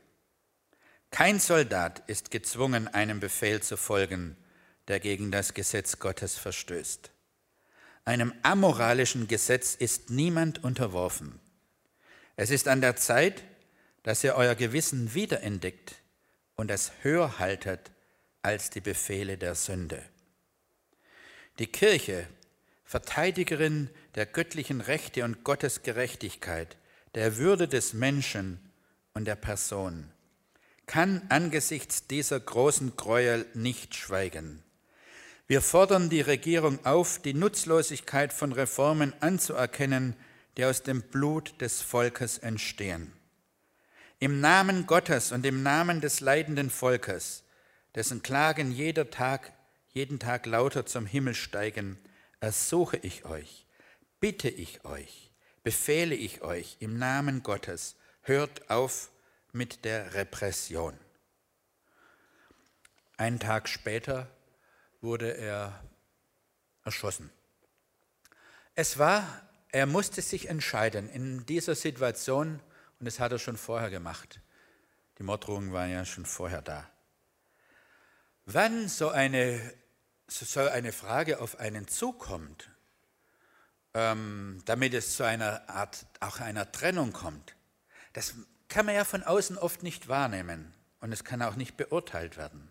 kein 1.12 1.40
Soldat 1.40 2.02
ist 2.08 2.32
gezwungen, 2.32 2.88
einem 2.88 3.20
Befehl 3.20 3.62
zu 3.62 3.76
folgen, 3.78 4.38
der 4.88 5.00
gegen 5.00 5.32
das 5.32 5.54
Gesetz 5.54 6.00
Gottes 6.00 6.38
verstößt. 6.38 7.12
Einem 8.06 8.34
amoralischen 8.42 9.28
Gesetz 9.28 9.76
ist 9.76 10.10
niemand 10.10 10.64
unterworfen. 10.64 11.40
Es 12.36 12.50
ist 12.50 12.68
an 12.68 12.82
der 12.82 12.96
Zeit, 12.96 13.44
dass 14.02 14.24
ihr 14.24 14.36
euer 14.36 14.56
Gewissen 14.56 15.14
wiederentdeckt 15.14 15.96
und 16.56 16.72
es 16.72 16.92
höher 17.02 17.38
haltet 17.38 17.92
als 18.42 18.70
die 18.70 18.82
Befehle 18.82 19.38
der 19.38 19.56
Sünde. 19.56 20.02
Die 21.60 21.68
Kirche 21.68 22.28
Verteidigerin 22.86 23.90
der 24.16 24.26
göttlichen 24.26 24.82
Rechte 24.82 25.24
und 25.24 25.44
Gottes 25.44 25.84
Gerechtigkeit, 25.84 26.78
der 27.16 27.38
Würde 27.38 27.68
des 27.68 27.94
Menschen 27.94 28.60
und 29.14 29.26
der 29.26 29.36
Person, 29.36 30.10
kann 30.86 31.22
angesichts 31.30 32.08
dieser 32.08 32.40
großen 32.40 32.96
Gräuel 32.96 33.46
nicht 33.54 33.96
schweigen. 33.96 34.64
Wir 35.48 35.62
fordern 35.62 36.10
die 36.10 36.22
Regierung 36.22 36.84
auf, 36.86 37.20
die 37.20 37.34
Nutzlosigkeit 37.34 38.32
von 38.34 38.54
Reformen 38.54 39.14
anzuerkennen, 39.20 40.16
die 40.58 40.66
aus 40.66 40.84
dem 40.84 41.02
Blut 41.02 41.60
des 41.62 41.82
Volkes 41.82 42.38
entstehen. 42.38 43.12
Im 44.20 44.40
Namen 44.40 44.88
Gottes 44.88 45.32
und 45.32 45.46
im 45.46 45.64
Namen 45.64 46.00
des 46.00 46.22
leidenden 46.22 46.70
Volkes, 46.70 47.44
dessen 47.96 48.24
Klagen 48.24 48.72
jeder 48.72 49.10
Tag, 49.10 49.52
jeden 49.90 50.18
Tag 50.20 50.46
lauter 50.46 50.86
zum 50.86 51.06
Himmel 51.06 51.36
steigen, 51.36 51.98
ersuche 52.44 52.98
ich 52.98 53.24
euch, 53.24 53.66
bitte 54.20 54.50
ich 54.50 54.84
euch, 54.84 55.32
befehle 55.64 56.14
ich 56.14 56.42
euch 56.42 56.76
im 56.82 56.98
Namen 57.00 57.42
Gottes, 57.42 57.96
hört 58.22 58.70
auf 58.70 59.12
mit 59.54 59.86
der 59.86 60.14
Repression. 60.14 61.00
Einen 63.16 63.40
Tag 63.40 63.70
später 63.70 64.30
wurde 65.00 65.38
er 65.38 65.86
erschossen. 66.84 67.32
Es 68.76 68.98
war, 68.98 69.26
er 69.70 69.86
musste 69.86 70.22
sich 70.22 70.50
entscheiden 70.50 71.08
in 71.08 71.46
dieser 71.46 71.76
Situation, 71.76 72.60
und 73.00 73.06
das 73.06 73.22
hat 73.22 73.32
er 73.32 73.40
schon 73.40 73.56
vorher 73.56 73.90
gemacht. 73.90 74.42
Die 75.18 75.24
Morddrohungen 75.24 75.72
waren 75.72 75.92
ja 75.92 76.04
schon 76.04 76.26
vorher 76.26 76.62
da. 76.62 76.92
Wann 78.44 78.90
so 78.90 79.08
eine 79.08 79.62
so 80.40 80.62
eine 80.62 80.92
Frage 80.92 81.40
auf 81.40 81.60
einen 81.60 81.88
zukommt, 81.88 82.70
ähm, 83.94 84.62
damit 84.66 84.94
es 84.94 85.16
zu 85.16 85.24
einer 85.24 85.70
Art, 85.70 86.06
auch 86.20 86.40
einer 86.40 86.72
Trennung 86.72 87.14
kommt, 87.14 87.56
das 88.14 88.34
kann 88.68 88.86
man 88.86 88.96
ja 88.96 89.06
von 89.06 89.24
außen 89.24 89.58
oft 89.58 89.84
nicht 89.84 90.08
wahrnehmen 90.08 90.74
und 91.00 91.12
es 91.12 91.24
kann 91.24 91.42
auch 91.42 91.56
nicht 91.56 91.78
beurteilt 91.78 92.38
werden. 92.38 92.70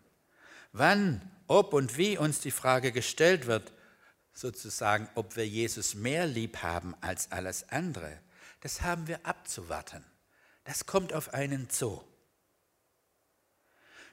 Wann, 0.73 1.31
ob 1.47 1.75
und 1.75 1.97
wie 1.97 2.19
uns 2.19 2.41
die 2.41 2.51
Frage 2.51 2.93
gestellt 2.93 3.47
wird, 3.47 3.73
sozusagen, 4.35 5.09
ob 5.15 5.37
wir 5.37 5.47
Jesus 5.47 5.95
mehr 5.95 6.27
lieb 6.27 6.63
haben 6.63 6.97
als 7.01 7.31
alles 7.31 7.69
andere, 7.69 8.19
das 8.61 8.83
haben 8.83 9.07
wir 9.07 9.25
abzuwarten. 9.27 10.05
Das 10.65 10.87
kommt 10.87 11.13
auf 11.13 11.35
einen 11.35 11.69
zu. 11.69 12.03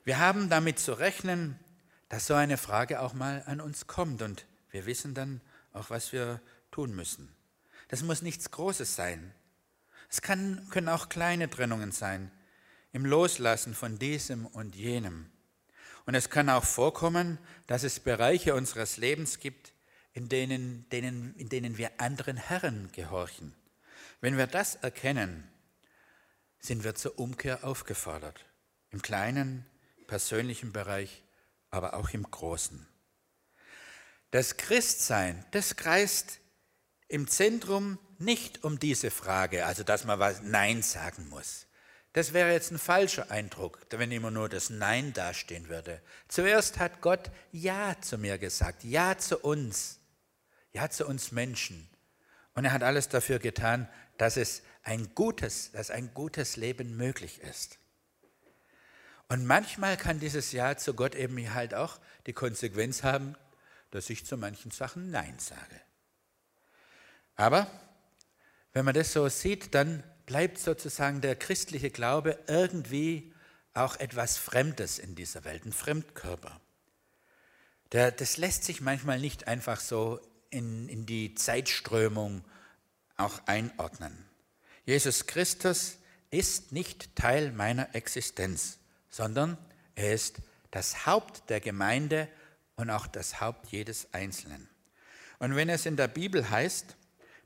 Wir 0.03 0.19
haben 0.19 0.49
damit 0.49 0.79
zu 0.79 0.93
rechnen, 0.93 1.59
dass 2.09 2.27
so 2.27 2.33
eine 2.33 2.57
Frage 2.57 2.99
auch 3.01 3.13
mal 3.13 3.43
an 3.45 3.61
uns 3.61 3.87
kommt 3.87 4.21
und 4.21 4.45
wir 4.71 4.85
wissen 4.85 5.13
dann 5.13 5.41
auch, 5.73 5.89
was 5.89 6.11
wir 6.11 6.41
tun 6.71 6.95
müssen. 6.95 7.33
Das 7.87 8.03
muss 8.03 8.21
nichts 8.21 8.51
Großes 8.51 8.95
sein. 8.95 9.33
Es 10.09 10.21
kann, 10.21 10.67
können 10.71 10.89
auch 10.89 11.09
kleine 11.09 11.49
Trennungen 11.49 11.91
sein, 11.91 12.31
im 12.91 13.05
Loslassen 13.05 13.75
von 13.75 13.99
diesem 13.99 14.47
und 14.47 14.75
jenem. 14.75 15.29
Und 16.05 16.15
es 16.15 16.31
kann 16.31 16.49
auch 16.49 16.63
vorkommen, 16.63 17.37
dass 17.67 17.83
es 17.83 17.99
Bereiche 17.99 18.55
unseres 18.55 18.97
Lebens 18.97 19.39
gibt, 19.39 19.73
in 20.13 20.27
denen, 20.27 20.89
denen, 20.89 21.35
in 21.35 21.49
denen 21.49 21.77
wir 21.77 22.01
anderen 22.01 22.37
Herren 22.37 22.91
gehorchen. 22.91 23.53
Wenn 24.21 24.37
wir 24.37 24.47
das 24.47 24.75
erkennen, 24.75 25.47
sind 26.59 26.83
wir 26.83 26.95
zur 26.95 27.19
Umkehr 27.19 27.63
aufgefordert. 27.63 28.45
Im 28.89 29.01
kleinen, 29.03 29.65
persönlichen 30.07 30.73
Bereich, 30.73 31.23
aber 31.71 31.93
auch 31.93 32.09
im 32.09 32.23
großen. 32.23 32.87
Das 34.31 34.57
Christsein, 34.57 35.43
das 35.51 35.75
kreist 35.75 36.39
im 37.07 37.27
Zentrum 37.27 37.97
nicht 38.19 38.63
um 38.63 38.77
diese 38.77 39.09
Frage, 39.09 39.65
also 39.65 39.83
dass 39.83 40.03
man 40.03 40.19
was 40.19 40.41
Nein 40.43 40.83
sagen 40.83 41.27
muss. 41.29 41.65
Das 42.13 42.33
wäre 42.33 42.51
jetzt 42.51 42.71
ein 42.71 42.79
falscher 42.79 43.31
Eindruck, 43.31 43.79
wenn 43.91 44.11
immer 44.11 44.31
nur 44.31 44.49
das 44.49 44.69
Nein 44.69 45.13
dastehen 45.13 45.69
würde. 45.69 46.01
Zuerst 46.27 46.79
hat 46.79 47.01
Gott 47.01 47.31
Ja 47.51 47.95
zu 48.01 48.17
mir 48.17 48.37
gesagt, 48.37 48.83
Ja 48.83 49.17
zu 49.17 49.39
uns, 49.39 49.99
Ja 50.71 50.89
zu 50.89 51.07
uns 51.07 51.31
Menschen. 51.31 51.89
Und 52.53 52.65
er 52.65 52.73
hat 52.73 52.83
alles 52.83 53.09
dafür 53.09 53.39
getan, 53.39 53.87
dass 54.17 54.37
es 54.37 54.63
ein 54.83 55.13
gutes, 55.15 55.71
dass 55.71 55.91
ein 55.91 56.13
gutes 56.13 56.55
Leben 56.55 56.97
möglich 56.97 57.39
ist. 57.41 57.78
Und 59.29 59.45
manchmal 59.45 59.95
kann 59.95 60.19
dieses 60.19 60.51
Ja 60.51 60.75
zu 60.75 60.95
Gott 60.95 61.13
eben 61.13 61.53
halt 61.53 61.75
auch 61.75 61.99
die 62.25 62.33
Konsequenz 62.33 63.03
haben, 63.03 63.35
dass 63.91 64.09
ich 64.09 64.25
zu 64.25 64.37
manchen 64.37 64.71
Sachen 64.71 65.11
Nein 65.11 65.37
sage. 65.37 65.79
Aber 67.35 67.69
wenn 68.73 68.85
man 68.85 68.95
das 68.95 69.13
so 69.13 69.29
sieht, 69.29 69.75
dann 69.75 70.03
bleibt 70.25 70.57
sozusagen 70.57 71.21
der 71.21 71.35
christliche 71.35 71.91
Glaube 71.91 72.39
irgendwie 72.47 73.33
auch 73.75 73.97
etwas 73.97 74.37
Fremdes 74.37 74.97
in 74.97 75.13
dieser 75.13 75.43
Welt, 75.43 75.63
ein 75.65 75.73
Fremdkörper. 75.73 76.59
Der, 77.91 78.11
das 78.11 78.37
lässt 78.37 78.63
sich 78.63 78.81
manchmal 78.81 79.19
nicht 79.19 79.47
einfach 79.47 79.79
so 79.79 80.19
in, 80.49 80.89
in 80.89 81.05
die 81.05 81.35
Zeitströmung 81.35 82.43
auch 83.15 83.39
einordnen. 83.45 84.25
Jesus 84.85 85.27
Christus 85.27 85.97
ist 86.31 86.71
nicht 86.71 87.15
Teil 87.15 87.51
meiner 87.51 87.93
Existenz 87.95 88.78
sondern 89.09 89.57
er 89.95 90.13
ist 90.13 90.41
das 90.71 91.05
Haupt 91.05 91.49
der 91.49 91.59
Gemeinde 91.59 92.27
und 92.75 92.89
auch 92.89 93.07
das 93.07 93.41
Haupt 93.41 93.67
jedes 93.67 94.13
Einzelnen. 94.13 94.69
Und 95.39 95.55
wenn 95.55 95.69
es 95.69 95.85
in 95.85 95.97
der 95.97 96.07
Bibel 96.07 96.49
heißt, 96.49 96.95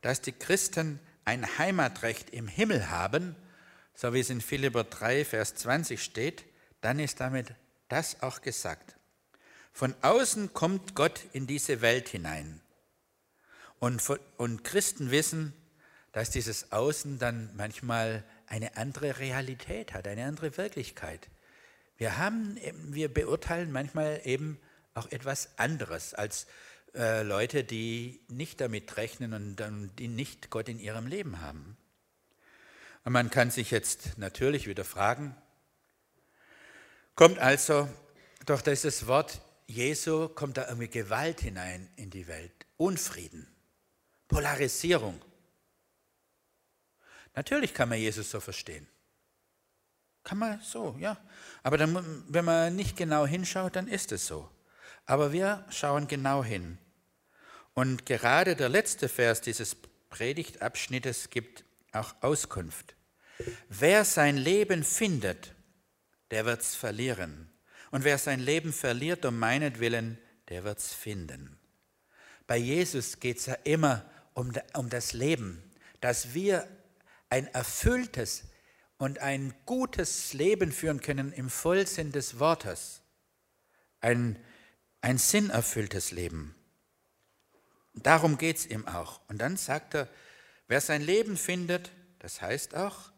dass 0.01 0.21
die 0.21 0.33
Christen 0.33 0.99
ein 1.25 1.57
Heimatrecht 1.57 2.31
im 2.31 2.47
Himmel 2.47 2.89
haben, 2.89 3.35
so 3.95 4.13
wie 4.13 4.19
es 4.19 4.29
in 4.29 4.41
Philipper 4.41 4.83
3, 4.83 5.23
Vers 5.25 5.55
20 5.55 6.03
steht, 6.03 6.43
dann 6.81 6.99
ist 6.99 7.19
damit 7.19 7.53
das 7.87 8.21
auch 8.21 8.41
gesagt. 8.41 8.95
Von 9.71 9.95
außen 10.01 10.53
kommt 10.53 10.95
Gott 10.95 11.25
in 11.33 11.47
diese 11.47 11.81
Welt 11.81 12.09
hinein. 12.09 12.61
Und, 13.79 14.01
und 14.37 14.63
Christen 14.63 15.11
wissen, 15.11 15.53
dass 16.11 16.29
dieses 16.29 16.71
Außen 16.71 17.17
dann 17.19 17.49
manchmal 17.55 18.23
eine 18.47 18.77
andere 18.77 19.19
Realität 19.19 19.93
hat, 19.93 20.07
eine 20.07 20.25
andere 20.25 20.57
Wirklichkeit. 20.57 21.27
Wir, 21.97 22.17
haben, 22.17 22.57
wir 22.87 23.13
beurteilen 23.13 23.71
manchmal 23.71 24.21
eben 24.23 24.59
auch 24.93 25.11
etwas 25.11 25.57
anderes 25.57 26.13
als 26.13 26.47
äh, 26.95 27.23
Leute, 27.23 27.63
die 27.63 28.21
nicht 28.27 28.61
damit 28.61 28.97
rechnen 28.97 29.33
und 29.33 29.91
die 29.99 30.07
nicht 30.07 30.49
Gott 30.49 30.69
in 30.69 30.79
ihrem 30.79 31.07
Leben 31.07 31.41
haben. 31.41 31.77
Und 33.03 33.13
man 33.13 33.29
kann 33.29 33.51
sich 33.51 33.71
jetzt 33.71 34.17
natürlich 34.17 34.67
wieder 34.67 34.85
fragen, 34.85 35.35
kommt 37.15 37.39
also 37.39 37.89
durch 38.45 38.61
dieses 38.61 39.07
Wort 39.07 39.41
Jesu, 39.65 40.29
kommt 40.29 40.57
da 40.57 40.67
irgendwie 40.67 40.89
Gewalt 40.89 41.41
hinein 41.41 41.89
in 41.95 42.09
die 42.09 42.27
Welt, 42.27 42.53
Unfrieden, 42.77 43.47
Polarisierung. 44.27 45.21
Natürlich 47.35 47.73
kann 47.73 47.89
man 47.89 47.97
Jesus 47.97 48.29
so 48.29 48.39
verstehen. 48.39 48.87
Kann 50.23 50.37
man 50.37 50.59
so, 50.61 50.95
ja. 50.99 51.17
Aber 51.63 51.77
dann, 51.77 52.23
wenn 52.27 52.45
man 52.45 52.75
nicht 52.75 52.95
genau 52.95 53.25
hinschaut, 53.25 53.75
dann 53.75 53.87
ist 53.87 54.11
es 54.11 54.25
so. 54.25 54.49
Aber 55.05 55.33
wir 55.33 55.65
schauen 55.69 56.07
genau 56.07 56.43
hin. 56.43 56.77
Und 57.73 58.05
gerade 58.05 58.55
der 58.55 58.69
letzte 58.69 59.09
Vers 59.09 59.41
dieses 59.41 59.75
Predigtabschnittes 60.09 61.29
gibt 61.29 61.65
auch 61.91 62.15
Auskunft. 62.21 62.95
Wer 63.67 64.05
sein 64.05 64.37
Leben 64.37 64.83
findet, 64.83 65.53
der 66.31 66.45
wird 66.45 66.61
es 66.61 66.75
verlieren. 66.75 67.51
Und 67.91 68.03
wer 68.03 68.17
sein 68.17 68.39
Leben 68.39 68.73
verliert 68.73 69.25
um 69.25 69.37
meinetwillen, 69.37 70.17
der 70.49 70.63
wird 70.63 70.79
es 70.79 70.93
finden. 70.93 71.59
Bei 72.47 72.57
Jesus 72.57 73.19
geht 73.19 73.37
es 73.37 73.45
ja 73.47 73.55
immer 73.63 74.05
um, 74.33 74.53
um 74.73 74.89
das 74.89 75.13
Leben, 75.13 75.63
dass 76.01 76.33
wir 76.33 76.67
ein 77.29 77.47
erfülltes, 77.47 78.45
und 79.03 79.19
ein 79.19 79.53
gutes 79.65 80.31
Leben 80.31 80.71
führen 80.71 81.01
können 81.01 81.33
im 81.33 81.49
Vollsinn 81.49 82.13
des 82.13 82.39
Wortes. 82.39 83.01
Ein, 83.99 84.39
ein 85.01 85.17
sinnerfülltes 85.17 86.11
Leben. 86.11 86.55
Darum 87.95 88.37
geht 88.37 88.59
es 88.59 88.65
ihm 88.65 88.87
auch. 88.87 89.19
Und 89.27 89.39
dann 89.39 89.57
sagt 89.57 89.93
er, 89.93 90.07
wer 90.69 90.79
sein 90.79 91.01
Leben 91.01 91.35
findet, 91.35 91.91
das 92.19 92.41
heißt 92.41 92.75
auch, 92.75 93.11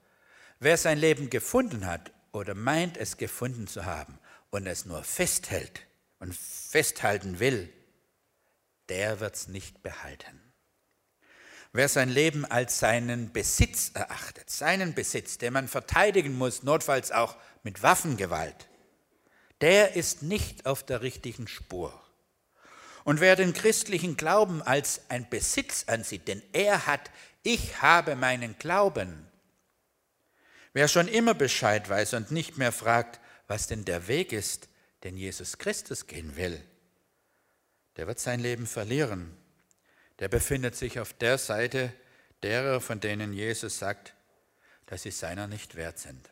wer 0.60 0.76
sein 0.78 0.98
Leben 0.98 1.30
gefunden 1.30 1.86
hat 1.86 2.12
oder 2.32 2.56
meint 2.56 2.98
es 2.98 3.18
gefunden 3.18 3.68
zu 3.68 3.86
haben 3.86 4.18
und 4.50 4.66
es 4.66 4.86
nur 4.86 5.04
festhält 5.04 5.86
und 6.18 6.36
festhalten 6.36 7.38
will, 7.38 7.72
der 8.90 9.20
wird 9.20 9.36
es 9.36 9.48
nicht 9.50 9.84
behalten. 9.84 10.45
Wer 11.76 11.90
sein 11.90 12.08
Leben 12.08 12.46
als 12.46 12.80
seinen 12.80 13.34
Besitz 13.34 13.92
erachtet, 13.96 14.50
seinen 14.50 14.94
Besitz, 14.94 15.38
den 15.40 15.52
man 15.52 15.68
verteidigen 15.68 16.38
muss, 16.38 16.64
notfalls 16.64 17.12
auch 17.12 17.36
mit 17.64 17.84
Waffengewalt, 17.84 18.70
der 19.60 19.98
ist 19.98 20.22
nicht 20.22 20.68
auf 20.68 20.86
der 20.86 21.02
richtigen 21.02 21.50
Spur. 21.50 21.92
Und 23.04 23.20
wer 23.20 23.36
den 23.36 23.52
christlichen 23.52 24.16
Glauben 24.16 24.62
als 24.62 25.02
ein 25.10 25.30
Besitz 25.30 25.84
ansieht, 25.88 26.30
denn 26.30 26.42
er 26.54 26.88
hat, 26.88 27.12
ich 27.44 27.82
habe 27.82 28.16
meinen 28.16 28.58
Glauben, 28.58 29.28
wer 30.72 30.88
schon 30.88 31.10
immer 31.10 31.34
Bescheid 31.34 31.90
weiß 31.90 32.14
und 32.14 32.32
nicht 32.32 32.58
mehr 32.58 32.72
fragt, 32.72 33.20
was 33.50 33.68
denn 33.68 33.84
der 33.84 34.08
Weg 34.08 34.32
ist, 34.32 34.70
den 35.04 35.18
Jesus 35.18 35.58
Christus 35.58 36.08
gehen 36.08 36.38
will, 36.38 36.58
der 37.98 38.08
wird 38.08 38.22
sein 38.22 38.40
Leben 38.40 38.66
verlieren 38.66 39.36
der 40.20 40.30
befindet 40.30 40.76
sich 40.76 41.00
auf 41.00 41.14
der 41.14 41.38
Seite 41.38 41.94
derer, 42.44 42.82
von 42.82 43.00
denen 43.00 43.34
Jesus 43.34 43.80
sagt, 43.80 44.14
dass 44.86 45.04
sie 45.04 45.12
seiner 45.12 45.48
nicht 45.48 45.76
wert 45.76 46.00
sind. 46.00 46.30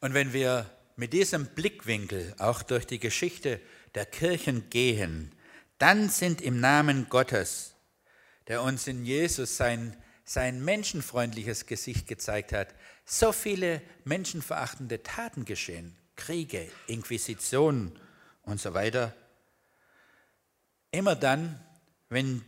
Und 0.00 0.14
wenn 0.14 0.32
wir 0.32 0.70
mit 0.96 1.12
diesem 1.12 1.46
Blickwinkel 1.46 2.34
auch 2.38 2.62
durch 2.62 2.86
die 2.86 2.98
Geschichte 2.98 3.60
der 3.94 4.06
Kirchen 4.06 4.70
gehen, 4.70 5.34
dann 5.78 6.08
sind 6.08 6.40
im 6.40 6.60
Namen 6.60 7.08
Gottes, 7.08 7.74
der 8.46 8.62
uns 8.62 8.86
in 8.86 9.04
Jesus 9.04 9.56
sein, 9.56 9.96
sein 10.24 10.64
menschenfreundliches 10.64 11.66
Gesicht 11.66 12.06
gezeigt 12.06 12.52
hat, 12.52 12.74
so 13.04 13.32
viele 13.32 13.82
menschenverachtende 14.04 15.02
Taten 15.02 15.44
geschehen. 15.44 15.96
Kriege, 16.16 16.70
Inquisitionen 16.86 17.98
und 18.42 18.60
so 18.60 18.72
weiter. 18.72 19.14
Immer 20.90 21.16
dann, 21.16 21.60
wenn 22.14 22.44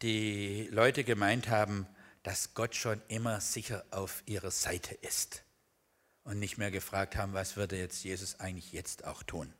die 0.00 0.68
Leute 0.70 1.02
gemeint 1.02 1.48
haben, 1.48 1.86
dass 2.22 2.54
Gott 2.54 2.76
schon 2.76 3.02
immer 3.08 3.40
sicher 3.40 3.84
auf 3.90 4.22
ihrer 4.26 4.52
Seite 4.52 4.94
ist 4.94 5.42
und 6.22 6.38
nicht 6.38 6.56
mehr 6.56 6.70
gefragt 6.70 7.16
haben, 7.16 7.32
was 7.32 7.56
würde 7.56 7.76
jetzt 7.76 8.04
Jesus 8.04 8.38
eigentlich 8.38 8.72
jetzt 8.72 9.04
auch 9.04 9.24
tun. 9.24 9.52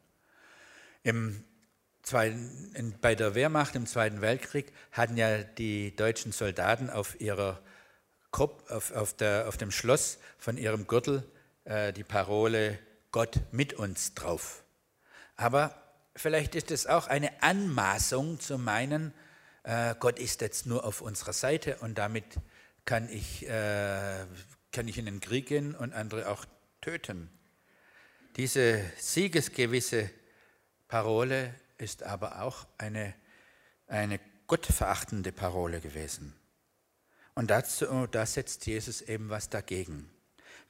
Im 1.02 1.42
Zweiten, 2.02 2.94
bei 3.00 3.16
der 3.16 3.34
Wehrmacht 3.34 3.74
im 3.74 3.86
Zweiten 3.86 4.20
Weltkrieg 4.20 4.72
hatten 4.92 5.16
ja 5.16 5.42
die 5.42 5.94
deutschen 5.96 6.30
Soldaten 6.30 6.88
auf, 6.88 7.20
ihrer 7.20 7.60
auf, 8.30 8.92
auf, 8.92 9.16
der, 9.16 9.48
auf 9.48 9.56
dem 9.56 9.72
Schloss 9.72 10.18
von 10.38 10.56
ihrem 10.56 10.86
Gürtel 10.86 11.28
äh, 11.64 11.92
die 11.92 12.04
Parole 12.04 12.78
Gott 13.10 13.40
mit 13.50 13.72
uns 13.72 14.14
drauf. 14.14 14.62
Aber 15.34 15.74
vielleicht 16.14 16.54
ist 16.54 16.70
es 16.70 16.86
auch 16.86 17.08
eine 17.08 17.42
Anmaßung 17.42 18.38
zu 18.38 18.56
meinen, 18.58 19.12
äh, 19.68 19.94
Gott 20.00 20.18
ist 20.18 20.40
jetzt 20.40 20.64
nur 20.64 20.84
auf 20.84 21.02
unserer 21.02 21.34
Seite 21.34 21.76
und 21.80 21.98
damit 21.98 22.24
kann 22.86 23.08
ich, 23.10 23.46
äh, 23.46 24.24
kann 24.72 24.88
ich 24.88 24.96
in 24.96 25.04
den 25.04 25.20
Krieg 25.20 25.46
gehen 25.46 25.74
und 25.74 25.92
andere 25.92 26.30
auch 26.30 26.46
töten. 26.80 27.28
Diese 28.36 28.82
siegesgewisse 28.98 30.10
Parole 30.88 31.54
ist 31.76 32.02
aber 32.02 32.40
auch 32.40 32.66
eine, 32.78 33.14
eine 33.88 34.18
gottverachtende 34.46 35.32
Parole 35.32 35.80
gewesen. 35.80 36.34
Und 37.34 37.50
dazu, 37.50 38.06
da 38.06 38.24
setzt 38.24 38.66
Jesus 38.66 39.02
eben 39.02 39.28
was 39.28 39.50
dagegen. 39.50 40.08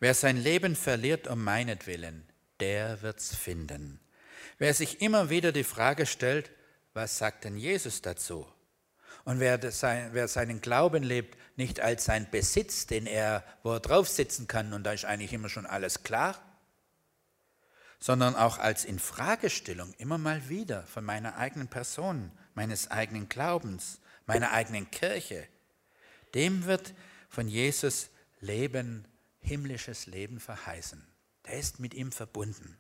Wer 0.01 0.15
sein 0.15 0.37
Leben 0.37 0.75
verliert 0.75 1.29
um 1.29 1.45
meinetwillen, 1.45 2.29
der 2.59 3.01
wird's 3.03 3.37
finden. 3.37 4.01
Wer 4.59 4.75
sich 4.75 5.01
immer 5.01 5.31
wieder 5.31 5.53
die 5.53 5.63
Frage 5.63 6.05
stellt, 6.05 6.51
was 6.95 7.17
sagt 7.17 7.45
denn 7.45 7.57
Jesus 7.57 8.03
dazu? 8.03 8.47
Und 9.29 9.41
wer, 9.41 9.63
wer, 9.63 10.27
seinen 10.27 10.63
Glauben 10.63 11.03
lebt, 11.03 11.37
nicht 11.59 11.81
als 11.81 12.07
sein 12.07 12.31
Besitz, 12.31 12.87
den 12.87 13.05
er, 13.05 13.45
wo 13.63 13.75
er 13.75 13.81
drauf 13.81 14.09
sitzen 14.09 14.47
kann 14.47 14.73
und 14.73 14.85
da 14.85 14.93
ist 14.93 15.05
eigentlich 15.05 15.35
immer 15.35 15.51
schon 15.51 15.67
alles 15.67 16.03
klar, 16.03 16.41
sondern 18.01 18.35
auch 18.37 18.57
als 18.57 18.87
Infragestellung 18.87 19.93
immer 19.99 20.17
mal 20.17 20.49
wieder 20.49 20.83
von 20.85 21.05
meiner 21.05 21.37
eigenen 21.37 21.69
Person, 21.69 22.33
meines 22.55 22.91
eigenen 22.91 23.29
Glaubens, 23.29 24.01
meiner 24.25 24.53
eigenen 24.53 24.91
Kirche, 24.91 25.47
dem 26.35 26.65
wird 26.65 26.95
von 27.29 27.49
Jesus 27.49 28.09
Leben 28.41 29.05
himmlisches 29.41 30.07
Leben 30.07 30.41
verheißen. 30.41 31.07
Der 31.45 31.59
ist 31.59 31.81
mit 31.81 31.93
ihm 31.93 32.13
verbunden. 32.13 32.79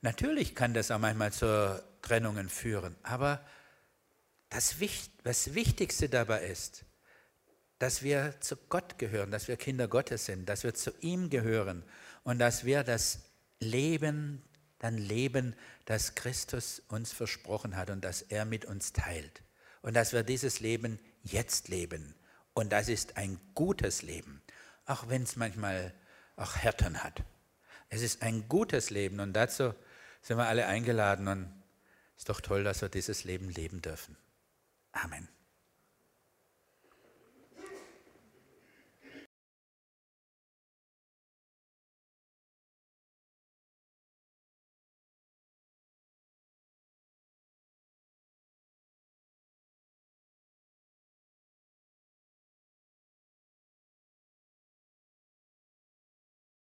Natürlich 0.00 0.54
kann 0.54 0.74
das 0.74 0.92
auch 0.92 1.00
manchmal 1.00 1.32
zu 1.32 1.84
Trennungen 2.02 2.48
führen, 2.48 2.94
aber 3.02 3.44
das, 4.54 4.76
das 5.22 5.54
Wichtigste 5.54 6.08
dabei 6.08 6.44
ist, 6.44 6.84
dass 7.78 8.02
wir 8.02 8.40
zu 8.40 8.56
Gott 8.68 8.98
gehören, 8.98 9.30
dass 9.30 9.48
wir 9.48 9.56
Kinder 9.56 9.88
Gottes 9.88 10.26
sind, 10.26 10.48
dass 10.48 10.62
wir 10.64 10.74
zu 10.74 10.92
ihm 11.00 11.28
gehören 11.28 11.84
und 12.22 12.38
dass 12.38 12.64
wir 12.64 12.84
das 12.84 13.20
Leben 13.60 14.42
dann 14.78 14.96
leben, 14.96 15.54
das 15.86 16.14
Christus 16.14 16.82
uns 16.88 17.12
versprochen 17.12 17.76
hat 17.76 17.90
und 17.90 18.02
das 18.04 18.22
er 18.22 18.44
mit 18.44 18.64
uns 18.64 18.92
teilt. 18.92 19.42
Und 19.82 19.94
dass 19.94 20.12
wir 20.12 20.22
dieses 20.22 20.60
Leben 20.60 20.98
jetzt 21.22 21.68
leben. 21.68 22.14
Und 22.54 22.72
das 22.72 22.88
ist 22.88 23.16
ein 23.16 23.38
gutes 23.54 24.02
Leben 24.02 24.42
auch 24.86 25.08
wenn 25.08 25.22
es 25.22 25.36
manchmal 25.36 25.92
auch 26.36 26.56
Härten 26.56 27.02
hat. 27.02 27.22
Es 27.88 28.02
ist 28.02 28.22
ein 28.22 28.48
gutes 28.48 28.90
Leben 28.90 29.20
und 29.20 29.32
dazu 29.32 29.74
sind 30.20 30.36
wir 30.36 30.46
alle 30.46 30.66
eingeladen 30.66 31.28
und 31.28 31.44
es 32.16 32.22
ist 32.22 32.28
doch 32.28 32.40
toll, 32.40 32.64
dass 32.64 32.82
wir 32.82 32.88
dieses 32.88 33.24
Leben 33.24 33.50
leben 33.50 33.82
dürfen. 33.82 34.16
Amen. 34.96 35.28